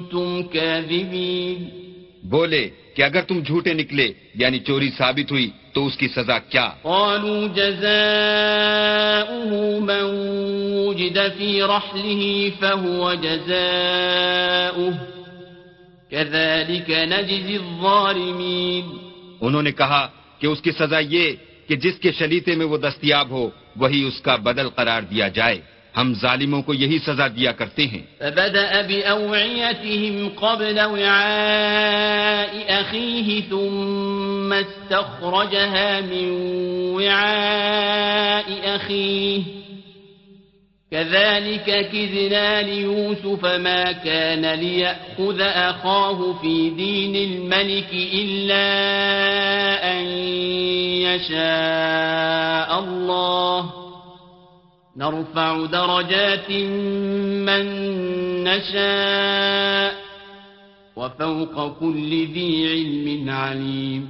[0.00, 1.64] كنتم كاذبين.
[2.22, 6.70] بولے کہ اگر تم جھوٹے نکلے یعنی چوری ثابت ہوئی تو اس کی سزا کیا؟
[6.82, 8.00] قالوا جزاؤه
[9.80, 10.04] من
[10.88, 14.94] وجد في رحله فهو جزاؤه.
[16.10, 18.98] كذلك نجزي الظالمين.
[19.40, 21.32] انہوں نے کہا کہ اس کی سزا یہ
[21.68, 25.58] کہ جس کے شلیتے میں وہ دستیاب ہو وہی اس کا بدل قرار دیا جائے۔
[25.96, 36.00] ہم ظالموں کو یہی سزا دیا کرتے ہیں فبدأ بأوعيتهم قبل وعاء أخيه ثم استخرجها
[36.00, 36.30] من
[36.94, 39.42] وعاء أخيه.
[40.92, 48.66] كذلك كذنا ليوسف ما كان ليأخذ أخاه في دين الملك إلا
[49.92, 50.06] أن
[51.06, 53.79] يشاء الله.
[55.00, 56.50] نرفع درجات
[57.46, 57.66] من
[58.44, 60.00] نشاء
[60.96, 64.04] وفوق كل ذي علم عليم.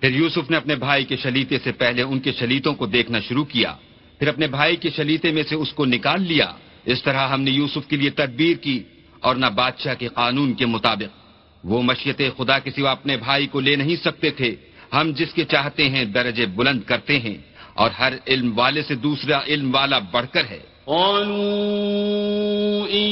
[0.00, 3.44] پھر یوسف نے اپنے بھائی کے شلیتے سے پہلے ان کے شلیتوں کو دیکھنا شروع
[3.44, 3.76] کیا،
[4.18, 6.52] پھر اپنے بھائی کے شلیتے میں سے اس کو نکال لیا۔
[6.84, 8.82] اس طرح ہم نے یوسف کے لیے تدبیر کی
[9.20, 11.18] اور نہ بادشاہ کے قانون کے مطابق۔
[11.64, 14.56] وہ مشیت خدا کے سوا اپنے بھائی کو لے نہیں سکتے تھے۔
[14.92, 17.49] ہم جس کے چاہتے ہیں درجے بلند کرتے ہیں۔
[17.80, 23.10] اور ہر علم والے سے دوسرا علم والا بڑھ کر ہے قالوا إن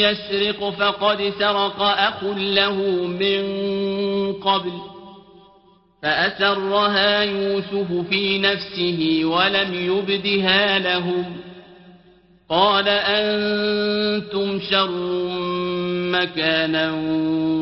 [0.00, 3.42] يسرق فقد سرق أخ له من
[4.32, 4.72] قبل
[6.02, 11.36] فأسرها يوسف في نفسه ولم يبدها لهم.
[12.48, 14.90] قال أنتم شر
[16.12, 16.90] مكانا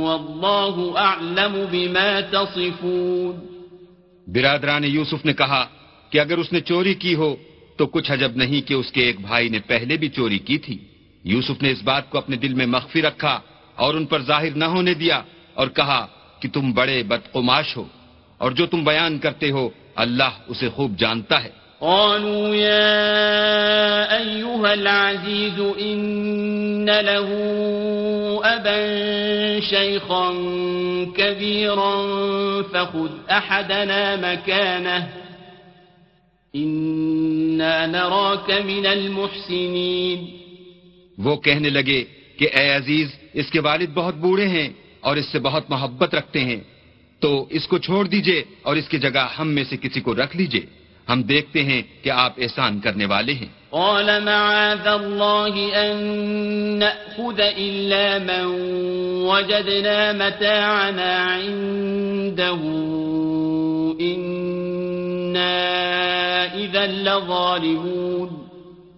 [0.05, 3.35] والله أعلم بما تصفون.
[4.27, 5.68] برادران یوسف نے کہا
[6.15, 7.37] کہ اگر اس نے چوری کی ہو
[7.77, 10.79] تو کچھ عجب نہیں کہ اس کے ایک بھائی نے پہلے بھی چوری کی تھی۔
[11.25, 13.41] یوسف نے اس بات کو اپنے دل میں مخفی رکھا
[13.75, 15.23] اور ان پر ظاہر نہ ہونے دیا
[15.55, 16.07] اور کہا
[16.41, 17.85] کہ تم بڑے بدقماش ہو
[18.39, 22.95] اور جو تم بیان کرتے ہو اللہ اسے خوب جانتا ہے۔ قالوا يا
[24.19, 27.31] أيها العزيز إن له
[28.55, 28.79] أبا
[29.69, 30.31] شيخا
[31.17, 31.95] كبيرا
[32.73, 35.25] فخذ أحدنا مكانه
[36.57, 40.25] إنا نراك من المحسنين
[41.19, 42.05] وہ کہنے لگے
[42.37, 44.69] کہ اے عزیز اس کے والد بہت بوڑھے ہیں
[45.01, 46.61] اور اس سے بہت محبت رکھتے ہیں۔
[47.21, 50.37] تو اس کو چھوڑ دیجیے اور اس کی جگہ ہم میں سے کسی کو رکھ
[50.37, 50.61] لیجیے۔
[51.09, 55.97] ہم دیکھتے ہیں کہ آپ احسان کرنے والے ہیں۔ قال معاذ الله أن
[56.79, 58.47] نأخذ إلا من
[59.27, 62.63] وجدنا متاعنا عنده
[65.37, 68.28] إنا إذا لظالمون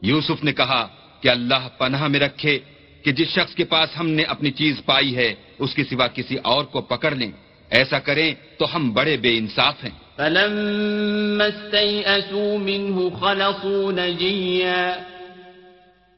[0.03, 0.89] یوسف نے کہا
[1.21, 2.59] کہ اللہ پناہ میں رکھے
[3.03, 6.37] کہ جس شخص کے پاس ہم نے اپنی چیز پائی ہے اس کے سوا کسی
[6.43, 7.33] اور کو پکڑ لیں۔
[7.71, 14.93] ایسا کریں تو ہم بڑے بے انصاف ہیں۔ فلما استيئسوا منه خلصوا نجيا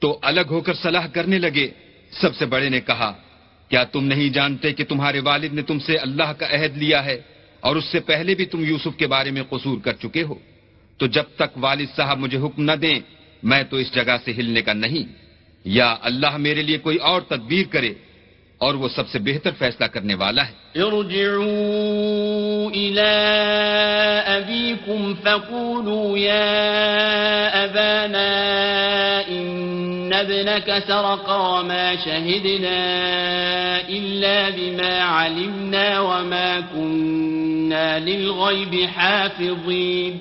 [0.00, 1.68] تو الگ ہو کر صلاح کرنے لگے۔
[2.20, 3.12] سب سے بڑے نے کہا،
[3.68, 7.20] کیا تم نہیں جانتے کہ تمہارے والد نے تم سے اللہ کا عہد لیا ہے
[7.60, 10.34] اور اس سے پہلے بھی تم یوسف کے بارے میں قصور کر چکے ہو؟
[10.96, 13.00] تو جب تک والد صاحب مجھے حکم نہ دیں،
[13.42, 15.12] میں تو اس جگہ سے ہلنے کا نہیں۔
[15.64, 17.94] یا اللہ میرے لیے کوئی اور تدبیر کرے
[18.58, 23.12] اور وہ سب سے بہتر فیصلہ کرنے والا ہے۔ ارجعوا إلى
[24.26, 26.44] أبيكم فقولوا يا
[27.64, 28.79] أبانا إن
[30.20, 32.78] ابنك سرق وما شهدنا
[33.88, 40.12] إلا بما علمنا وما كنا للغيب حافظين.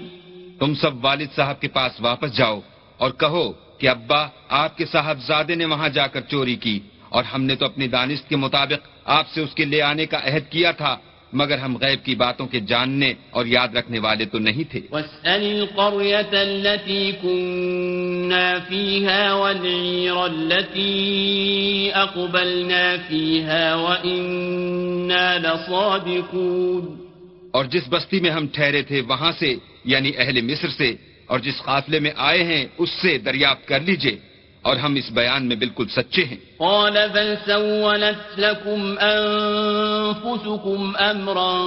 [0.60, 2.60] تم سب والد صاحب کے پاس واپس جاؤ
[2.97, 6.80] اور کہو کہ ابا آپ کے صاحبزادے نے وہاں جا کر چوری کی
[7.10, 10.20] اور ہم نے تو اپنی دانست کے مطابق آپ سے اس کے لے آنے کا
[10.24, 10.95] عہد کیا تھا
[11.34, 15.41] مگر ہم غیب کی باتوں کے جاننے اور یاد رکھنے والے تو نہیں تھے۔ واسأل
[15.43, 27.09] القرية التي كنا فيها والعير التي أقبلنا فيها وإنا لصادقون۔
[27.51, 29.55] اور جس بستی میں ہم ٹھہرے تھے وہاں سے
[29.86, 34.28] یعنی اہل مصر سے اور جس قافلے میں آئے ہیں اس سے دریافت کر لیجیے۔
[34.62, 41.66] اور ہم اس بیان میں بالکل سچے ہیں۔ قال بل سولت لكم أنفسكم أمرا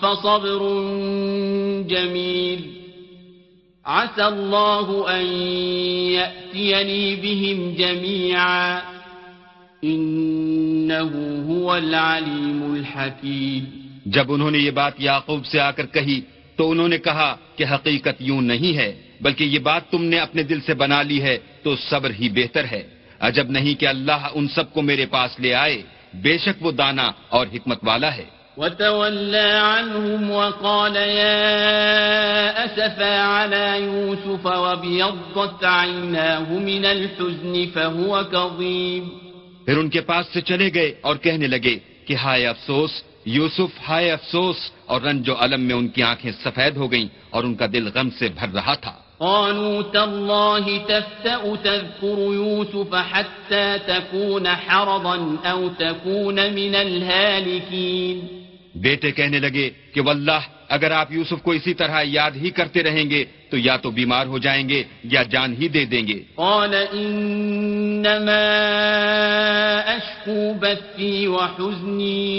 [0.00, 0.58] فصبر
[1.88, 2.80] جميل۔
[3.84, 5.26] عسى الله أن
[6.10, 8.78] يأتيني بهم جميعا۔
[9.84, 11.18] إنه
[11.48, 13.64] هو العليم الحكيم۔
[14.06, 16.20] جب انہوں نے یہ بات یعقوب سے آ کر کہی
[16.56, 20.42] تو انہوں نے کہا کہ حقیقت یوں نہیں ہے۔ بلکہ یہ بات تم نے اپنے
[20.42, 22.82] دل سے بنا لی ہے تو صبر ہی بہتر ہے۔
[23.20, 25.82] عجب نہیں کہ اللہ ان سب کو میرے پاس لے آئے۔
[26.14, 28.24] بے شک وہ دانا اور حکمت والا ہے۔
[28.56, 39.08] وتولى عنهم وقال يا أسفا على يوسف وابيضت عيناه من الحزن فهو كظيم۔
[39.64, 44.10] پھر ان کے پاس سے چلے گئے اور کہنے لگے کہ ہائے افسوس یوسف ہائے
[44.10, 44.56] افسوس۔
[44.86, 47.88] اور رنج و علم میں ان کی آنکھیں سفید ہو گئیں اور ان کا دل
[47.94, 56.34] غم سے بھر رہا تھا۔ قالوا تالله تفتأ تذكر يوسف حتى تكون حرضا أو تكون
[56.34, 58.26] من الهالكين.
[58.74, 63.10] بیٹے کہنے لگے کہ واللہ اگر آپ یوسف کو اسی طرح یاد ہی کرتے رہیں
[63.10, 66.74] گے تو یا تو بیمار ہو جائیں گے یا جان ہی دے دیں گے۔ قال
[66.92, 68.44] انما
[69.86, 72.34] اشكو بثي وحزني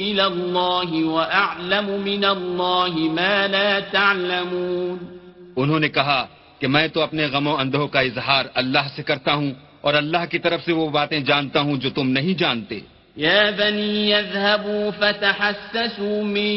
[0.00, 5.21] الى الله واعلم من الله ما لا تعلمون۔
[5.56, 6.26] انہوں نے کہا
[6.58, 10.22] کہ میں تو اپنے غم و اندھوں کا اظہار اللہ سے کرتا ہوں اور اللہ
[10.30, 12.78] کی طرف سے وہ باتیں جانتا ہوں جو تم نہیں جانتے۔
[13.16, 16.48] يا بني يذهبوا فتحسسوا من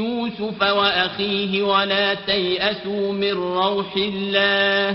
[0.00, 4.94] يوسف وأخيه ولا تيأسوا من روح الله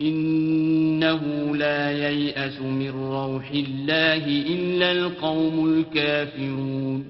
[0.00, 4.24] إنه لا ييأس من روح الله
[4.56, 7.02] إلا القوم الكافرون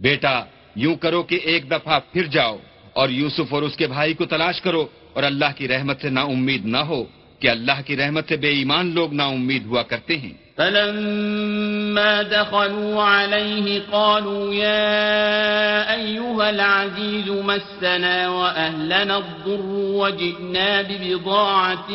[0.00, 0.44] بیٹا
[0.76, 2.56] یوں کرو کہ ایک دفعہ پھر جاؤ۔
[2.92, 6.22] اور یوسف اور اس کے بھائی کو تلاش کرو اور اللہ کی رحمت سے نا
[6.28, 7.02] امید نہ ہو
[7.40, 13.02] کہ اللہ کی رحمت سے بے ایمان لوگ نا امید ہوا کرتے ہیں فلما دخلوا
[13.02, 21.90] عليه قالوا يا أيها العزيز مسنا وأهلنا الضر وجئنا ببضاعة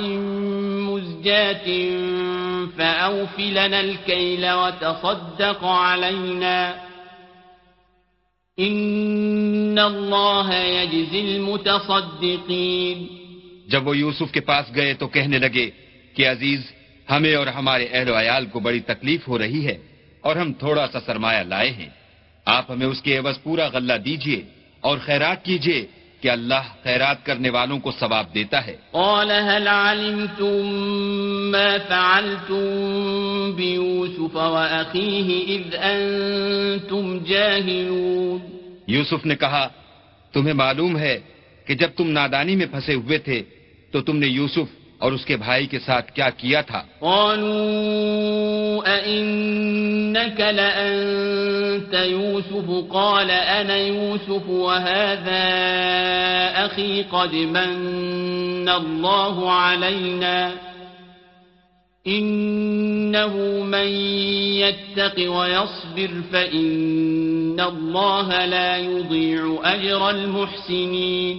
[0.89, 1.67] مزجاة
[2.77, 6.75] فأوفلنا الكيل وتصدق علينا
[8.57, 13.07] إن الله يجزي المتصدقين
[13.67, 15.69] جب وہ یوسف کے پاس گئے تو کہنے لگے
[16.13, 16.61] کہ عزیز
[17.09, 19.77] ہمیں اور ہمارے اہل و عیال کو بڑی تکلیف ہو رہی ہے
[20.21, 21.89] اور ہم تھوڑا سا سرمایہ لائے ہیں۔
[22.45, 24.41] آپ ہمیں اس کے عوض پورا غلہ دیجیے
[24.81, 25.85] اور خیرات کیجیے
[26.21, 30.65] کہ اللہ خیرات کرنے والوں کو ثواب دیتا ہے۔ قال هل علمتم
[31.51, 32.65] ما فعلتم
[33.55, 38.56] بيوسف وأخيه إذ أنتم جاهلون
[38.87, 39.67] یوسف نے کہا،
[40.33, 41.19] تمہیں معلوم ہے
[41.65, 43.43] کہ جب تم نادانی میں پھنسے ہوئے تھے،
[43.91, 44.67] تو تم نے یوسف
[44.97, 48.47] اور اس کے بھائی کے ساتھ کیا کیا تھا؟ قالوا
[48.87, 55.45] أئنك لأنت يوسف؟ قال أنا يوسف وهذا
[56.65, 60.49] أخي قد من الله علينا.
[62.07, 63.87] إنه من
[64.53, 69.41] يتق ويصبر فإن الله لا يضيع
[69.71, 71.37] أجر المحسنين.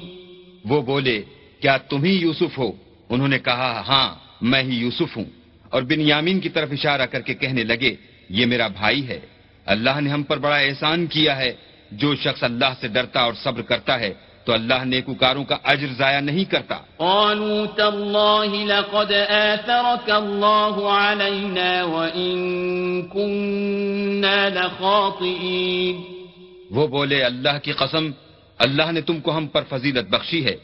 [0.64, 1.22] وہ بولے،
[1.60, 2.72] کیا تم ہی یوسف ہو؟
[3.08, 5.24] انہوں نے کہا ہاں میں ہی یوسف ہوں.
[5.68, 7.94] اور بن یامین کی طرف اشارہ کر کے کہنے لگے،
[8.28, 9.20] یہ میرا بھائی ہے۔
[9.66, 11.52] اللہ نے ہم پر بڑا احسان کیا ہے۔
[11.92, 14.14] جو شخص اللہ سے ڈرتا اور صبر کرتا ہے
[14.48, 22.38] تو اللہ نیکوکاروں کا اجر ضائع نہیں کرتا۔ قالوا تالله لقد آثرك الله علينا وإن
[23.02, 26.02] كنا لخاطئين
[26.70, 28.10] وہ بولے اللہ کی قسم
[28.58, 30.56] اللہ نے تم کو ہم پر فضیلت بخشی ہے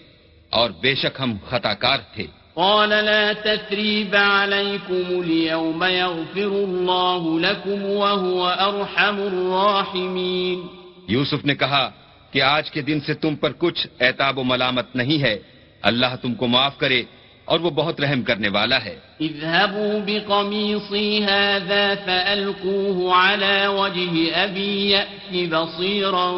[0.50, 7.84] اور بے شک ہم خطا کار تھے۔ قال لا تثريب عليكم اليوم يغفر الله لكم
[7.84, 10.66] وهو أرحم الراحمين۔
[11.08, 11.90] یوسف نے کہا
[12.34, 15.38] کہ آج کے دن سے تم پر کچھ اعتاب و ملامت نہیں ہے۔
[15.82, 17.02] اللہ تم کو معاف کرے
[17.44, 25.50] اور وہ بہت رحم کرنے والا ہے۔ اذهبوا بقميصي هذا فألقوه على وجه أبي يأت
[25.50, 26.30] بصيرا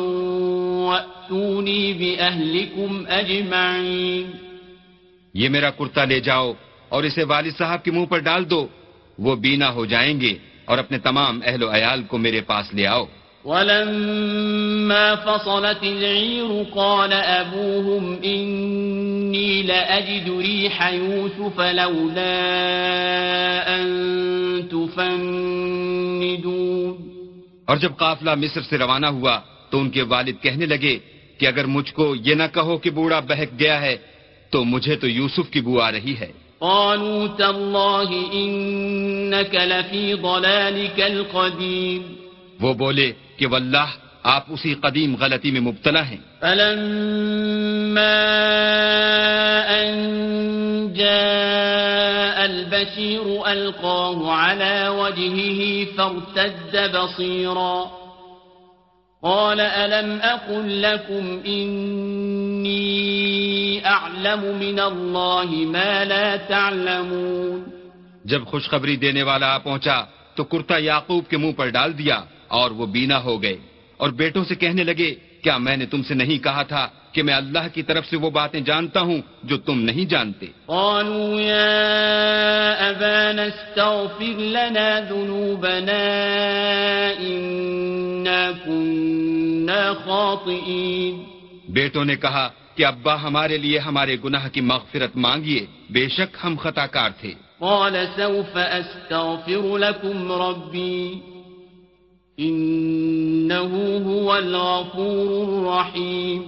[0.86, 4.30] وأتوني بأهلكم أجمعين۔
[5.34, 6.52] یہ میرا کرتا لے جاؤ
[6.88, 8.66] اور اسے والد صاحب کے منہ پر ڈال دو۔
[9.18, 10.34] وہ بینا ہو جائیں گے
[10.64, 13.04] اور اپنے تمام اہل و عیال کو میرے پاس لے آؤ۔
[13.46, 22.42] ولما فصلت العير قال أبوهم إني لأجد ريح يوسف لولا
[23.76, 23.86] أن
[24.70, 26.96] تفندون.
[27.64, 29.40] اور جب قافلہ مصر سے روانہ ہوا
[29.70, 30.98] تو ان کے والد کہنے لگے
[31.38, 33.96] کہ اگر مجھ کو یہ نہ کہو کہ بوڑھا بہک گیا ہے
[34.50, 42.25] تو مجھے تو یوسف کی بو آ رہی ہے۔ قالوا تالله إنك لفي ضلالك القديم
[42.60, 43.86] وہ بولے کہ واللہ
[44.22, 48.14] آپ اسی قدیم غلطی میں مبتلا ہیں۔ فلما
[49.68, 50.16] أن
[50.94, 57.84] جاء البشير ألقاه على وجهه فارتد بصيرا۔
[59.22, 62.76] قال ألم أقل لكم إني
[63.84, 67.64] أعلم من الله ما لا تعلمون۔
[68.24, 70.02] جب خوشخبری دینے والا پہنچا
[70.34, 73.56] تو کرتا یعقوب کے منہ پر ڈال دیا۔ اور وہ بینا ہو گئے
[73.96, 77.34] اور بیٹوں سے کہنے لگے کیا میں نے تم سے نہیں کہا تھا کہ میں
[77.34, 83.42] اللہ کی طرف سے وہ باتیں جانتا ہوں جو تم نہیں جانتے؟ قالوا يا أبانا
[83.42, 86.02] استغفر لنا ذنوبنا
[87.18, 91.22] إنا كنا خاطئين.
[91.68, 96.56] بیٹوں نے کہا کہ ابا ہمارے لیے ہمارے گناہ کی مغفرت مانگیے بے شک ہم
[96.62, 98.58] خطا کار تھے۔ قال سوف
[99.78, 101.14] لكم ربي.
[102.40, 106.42] إنه هو الغفور الرحيم۔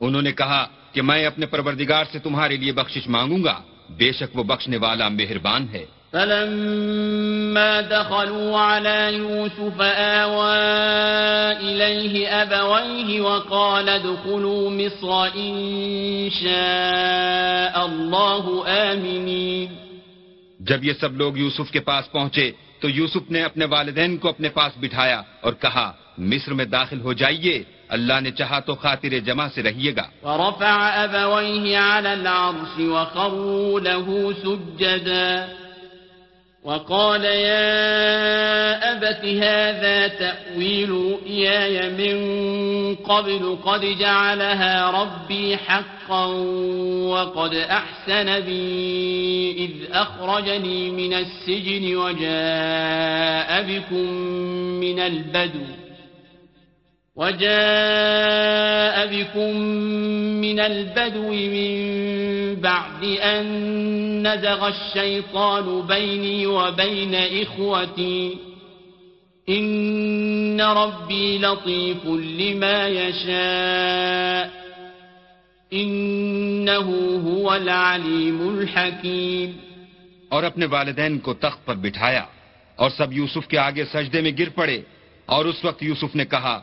[0.00, 4.38] انہوں نے کہا کہ میں اپنے پروردگار سے تمہارے لیے بخشش مانگوں گا۔ بے شک
[4.38, 9.80] وہ بخشنے والا مہربان ہے۔ فلما دخلوا على يوسف
[10.20, 10.64] آوى
[11.60, 19.87] إليه أبويه وقال ادخلوا مصر إن شاء الله آمنين۔
[20.68, 24.48] جب یہ سب لوگ یوسف کے پاس پہنچے تو یوسف نے اپنے والدین کو اپنے
[24.48, 29.46] پاس بٹھایا اور کہا، مصر میں داخل ہو جائیے، اللہ نے چاہا تو خاطر جمع
[29.54, 35.67] سے رہیے گا۔ وَرَفَعَ أَبَوَيْهِ عَلَى الْعَرْشِ وخروا لَهُ سُجَّدًا۔
[36.68, 46.26] وقال يا أبت هذا تأويل رؤياي من قبل قد جعلها ربي حقا
[47.06, 54.12] وقد أحسن بي إذ أخرجني من السجن وجاء بكم
[54.80, 55.87] من البدو
[57.18, 59.56] وجاء بكم
[60.40, 61.78] من البدو من
[62.54, 63.46] بعد أن
[64.26, 68.38] نزغ الشيطان بيني وبين إخوتي.
[69.48, 74.50] إن ربي لطيف لما يشاء.
[75.72, 79.52] إنه هو العليم الحكيم.
[80.28, 82.24] اور اپنے والدین کو تخت پر بٹھایا
[82.76, 84.82] اور سب یوسف کے آگے سجدے میں گر پڑے
[85.26, 86.62] اور اس وقت یوسف نے کہا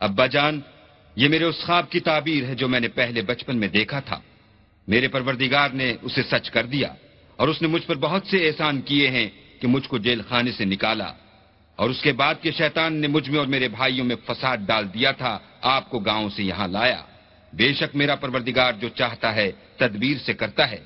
[0.00, 0.60] ابا جان،
[1.16, 4.20] یہ میرے اس خواب کی تعبیر ہے جو میں نے پہلے بچپن میں دیکھا تھا۔
[4.88, 6.94] میرے پروردگار نے اسے سچ کر دیا
[7.36, 9.28] اور اس نے مجھ پر بہت سے احسان کیے ہیں
[9.60, 11.12] کہ مجھ کو جیل خانے سے نکالا۔
[11.76, 14.94] اور اس کے بعد کے شیطان نے مجھ میں اور میرے بھائیوں میں فساد ڈال
[14.94, 17.02] دیا تھا، آپ کو گاؤں سے یہاں لایا۔
[17.52, 20.78] بے شک میرا پروردگار جو چاہتا ہے تدبیر سے کرتا ہے۔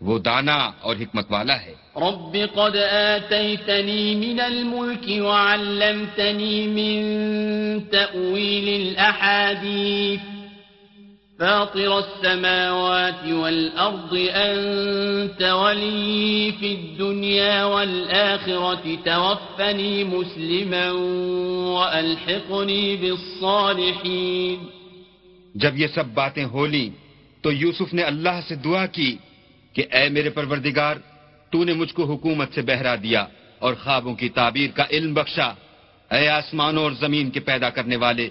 [0.00, 7.02] وہ دانا اور حکمت والا ہے۔ رب قد آتيتني من الملك وعلمتني من
[7.90, 10.20] تأويل الأحاديث
[11.38, 20.90] فاطر السماوات والأرض أنت ولي في الدنيا والآخرة توفني مسلما
[21.74, 24.64] وألحقني بالصالحين۔
[25.54, 26.90] جب یہ سب باتیں ہو لیں
[27.42, 29.16] تو یوسف نے اللہ سے دعا کی۔
[29.78, 30.96] کہ اے میرے پروردگار،
[31.50, 33.26] تو نے مجھ کو حکومت سے بہرا دیا
[33.58, 35.52] اور خوابوں کی تعبیر کا علم بخشا۔
[36.14, 38.28] اے آسمانوں اور زمین کے پیدا کرنے والے،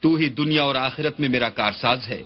[0.00, 2.22] تو ہی دنیا اور آخرت میں میرا کارساز ہے۔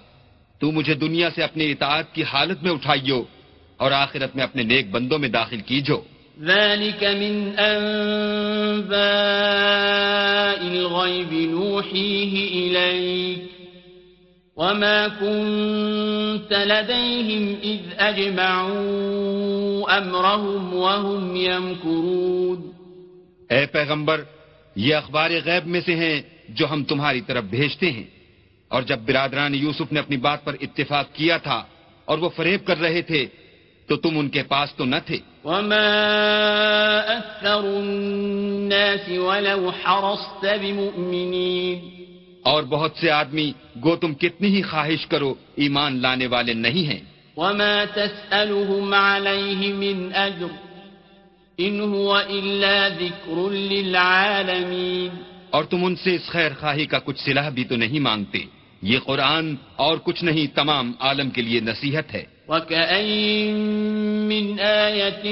[0.59, 3.25] تو مجھے دنیا سے اپنی اطاعت کی حالت میں اٹھائیو
[3.77, 6.01] اور آخرت میں اپنے نیک بندوں میں داخل کیجو۔
[6.41, 8.97] ذلك من أنباء
[10.61, 13.50] الغيب نوحيه إليك۔
[14.61, 22.71] وما كنت لديهم إذ أجمعوا أمرهم وهم يمكرون
[23.51, 24.21] اے پیغمبر
[24.77, 28.05] یہ اخبار غیب میں سے ہیں جو ہم تمہاری طرف بھیجتے ہیں۔
[28.69, 31.65] اور جب برادران یوسف نے اپنی بات پر اتفاق کیا تھا
[32.05, 33.27] اور وہ فریب کر رہے تھے
[33.87, 42.00] تو تم ان کے پاس تو نہ تھے۔ وما أكثر الناس ولو حرصت بمؤمنين
[42.43, 43.53] اور بہت سے آدمی
[43.85, 47.01] گو تم کتنی ہی خواہش کرو ایمان لانے والے نہیں ہیں۔
[47.37, 50.47] وما تسألهم عليه من أجر
[51.61, 57.49] إن هو إلا ذكر للعالمين۔ اور تم ان سے اس خیر خواہی کا کچھ صلاح
[57.49, 58.39] بھی تو نہیں مانگتے۔
[58.83, 63.55] یہ قرآن اور کچھ نہیں تمام عالم کے لیے نصیحت ہے۔ وكأين
[64.29, 65.23] من آية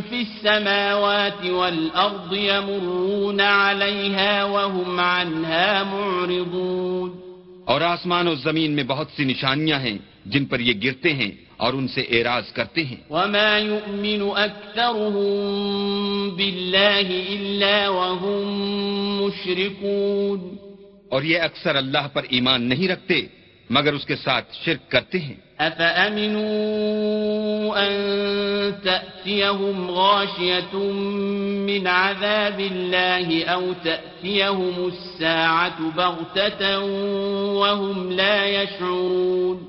[0.00, 7.10] في السماوات والأرض يمرون عليها وهم عنها معرضون
[7.64, 11.72] اور آسمان و زمین میں بہت سی نشانیاں ہیں جن پر یہ گرتے ہیں اور
[11.72, 15.34] ان سے اعراض کرتے ہیں۔ وما يؤمن أكثرهم
[16.36, 18.46] بالله إلا وهم
[19.20, 20.56] مشركون
[21.08, 23.26] اور یہ اکثر اللہ پر ایمان نہیں رکھتے
[23.70, 26.56] مگر اس کے ساتھ شرک کرتے ہیں۔ أفأمنوا
[27.76, 27.92] أن
[28.84, 30.76] تأتيهم غاشية
[31.66, 36.78] من عذاب الله أو تأتيهم الساعة بغتة
[37.54, 39.66] وهم لا يشعرون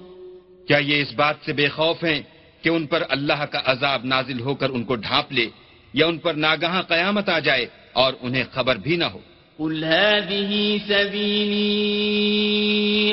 [0.68, 2.22] کیا یہ اس بات سے بے خوف ہیں
[2.64, 5.48] کہ ان پر اللہ کا عذاب نازل ہو کر ان کو ڈھانپ لے
[5.94, 9.20] یا ان پر ناگہاں قیامت آ جائے اور انہیں خبر بھی نہ ہو؟
[9.62, 11.62] قل هذه سبيلي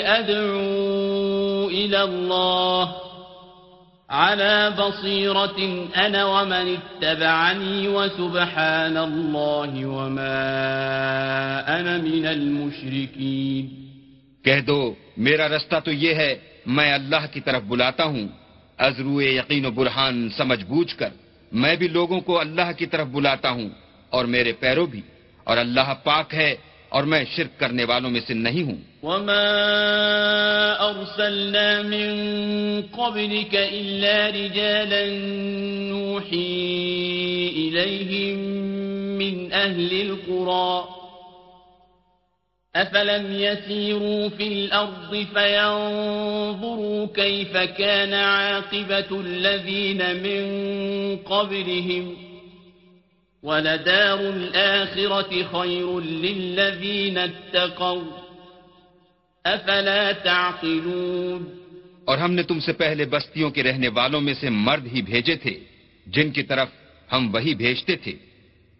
[0.06, 2.96] أدعو إلى الله
[4.10, 5.58] على بصيرة
[5.96, 10.40] أنا ومن اتبعني وسبحان الله وما
[11.68, 13.68] أنا من المشركين
[14.44, 18.28] کہہ دو، میرا رستہ تو یہ ہے، میں اللہ کی طرف بلاتا ہوں۔
[18.78, 21.08] ازرو یقین و برہان سمجھ بوجھ کر،
[21.52, 23.68] میں بھی لوگوں کو اللہ کی طرف بلاتا ہوں
[24.10, 25.00] اور میرے پیرو بھی۔
[25.48, 26.54] اور اللہ پاک ہے
[26.92, 29.44] اور میں شرک کرنے والوں میں سے نہیں ہوں وما
[30.80, 32.10] ارسلنا من
[32.92, 35.04] قبلك الا رجالا
[35.90, 36.58] نوحي
[37.56, 38.38] اليهم
[39.18, 40.84] من أهل القرى
[42.74, 50.42] افلم يسيروا في الأرض فينظروا كيف كان عاقبه الذين من
[51.16, 52.27] قبلهم ۖ
[53.42, 58.20] ولدار الآخرة خير للذين اتقوا.
[59.48, 61.44] أفلا تعقلون؟
[62.04, 65.36] اور ہم نے تم سے پہلے بستیوں کے رہنے والوں میں سے مرد ہی بھیجے
[65.36, 65.60] تھے،
[66.06, 66.68] جن کی طرف
[67.12, 68.12] ہم وہی بھیجتے تھے۔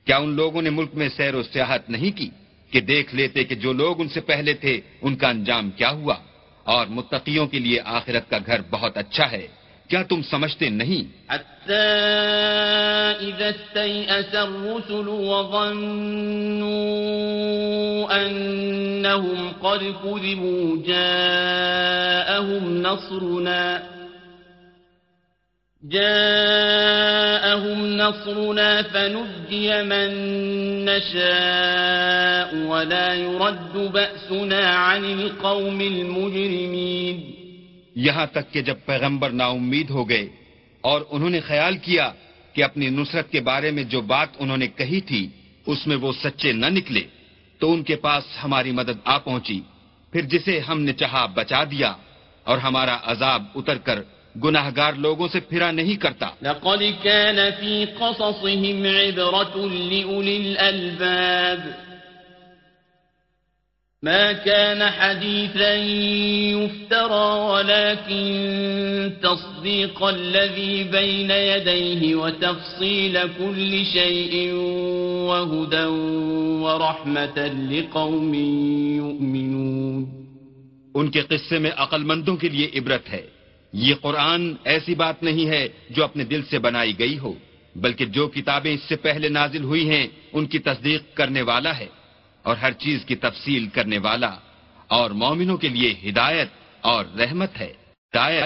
[0.04, 2.30] کیا ان لوگوں نے ملک میں سیر و سیاحت نہیں کی
[2.70, 6.14] کہ دیکھ لیتے کہ جو لوگ ان سے پہلے تھے، ان کا انجام کیا ہوا؟
[6.64, 9.46] اور متقیوں کے لیے آخرت کا گھر بہت اچھا ہے۔
[9.88, 11.02] کیا تم سمجھتے نہیں
[13.20, 16.68] إذا استيأس الرسل وظنوا
[18.26, 23.82] أنهم قد كذبوا جاءهم نصرنا
[25.90, 30.10] جاءهم نصرنا فنجي من
[30.84, 37.37] نشاء ولا يرد بأسنا عن القوم المجرمين.
[38.00, 40.28] یہاں تک کہ جب پیغمبر نا امید ہو گئے
[40.80, 42.12] اور انہوں نے خیال کیا
[42.52, 45.28] کہ اپنی نصرت کے بارے میں جو بات انہوں نے کہی تھی،
[45.66, 47.00] اس میں وہ سچے نہ نکلے،
[47.58, 49.60] تو ان کے پاس ہماری مدد آ پہنچی۔
[50.12, 51.94] پھر جسے ہم نے چاہا بچا دیا
[52.44, 54.02] اور ہمارا عذاب اتر کر
[54.44, 61.87] گناہ گار لوگوں سے پھرا نہیں کرتا۔ لقد كان في قصصهم عبرة لأولي الألباب۔
[64.02, 65.74] ما كان حديثا
[66.62, 68.28] يفترى ولكن
[69.22, 74.52] تصديق الذي بين يديه وتفصيل كل شيء
[75.28, 75.84] وهدى
[76.62, 77.40] ورحمة
[77.70, 78.34] لقوم
[78.94, 80.04] يؤمنون.
[80.94, 83.26] ان کے قصے میں عقل مندوں کے لیے عبرت ہے۔
[83.72, 87.32] یہ قرآن ایسی بات نہیں ہے جو اپنے دل سے بنائی گئی ہو،
[87.76, 91.97] بلکہ جو کتابیں اس سے پہلے نازل ہوئی ہیں، ان کی تصدیق کرنے والا ہے۔
[92.48, 94.34] اور ہر چیز کی تفصیل کرنے والا
[94.86, 96.48] اور مومنوں کے لیے ہدایت
[96.80, 97.72] اور رحمت ہے۔
[98.12, 98.44] ہدایت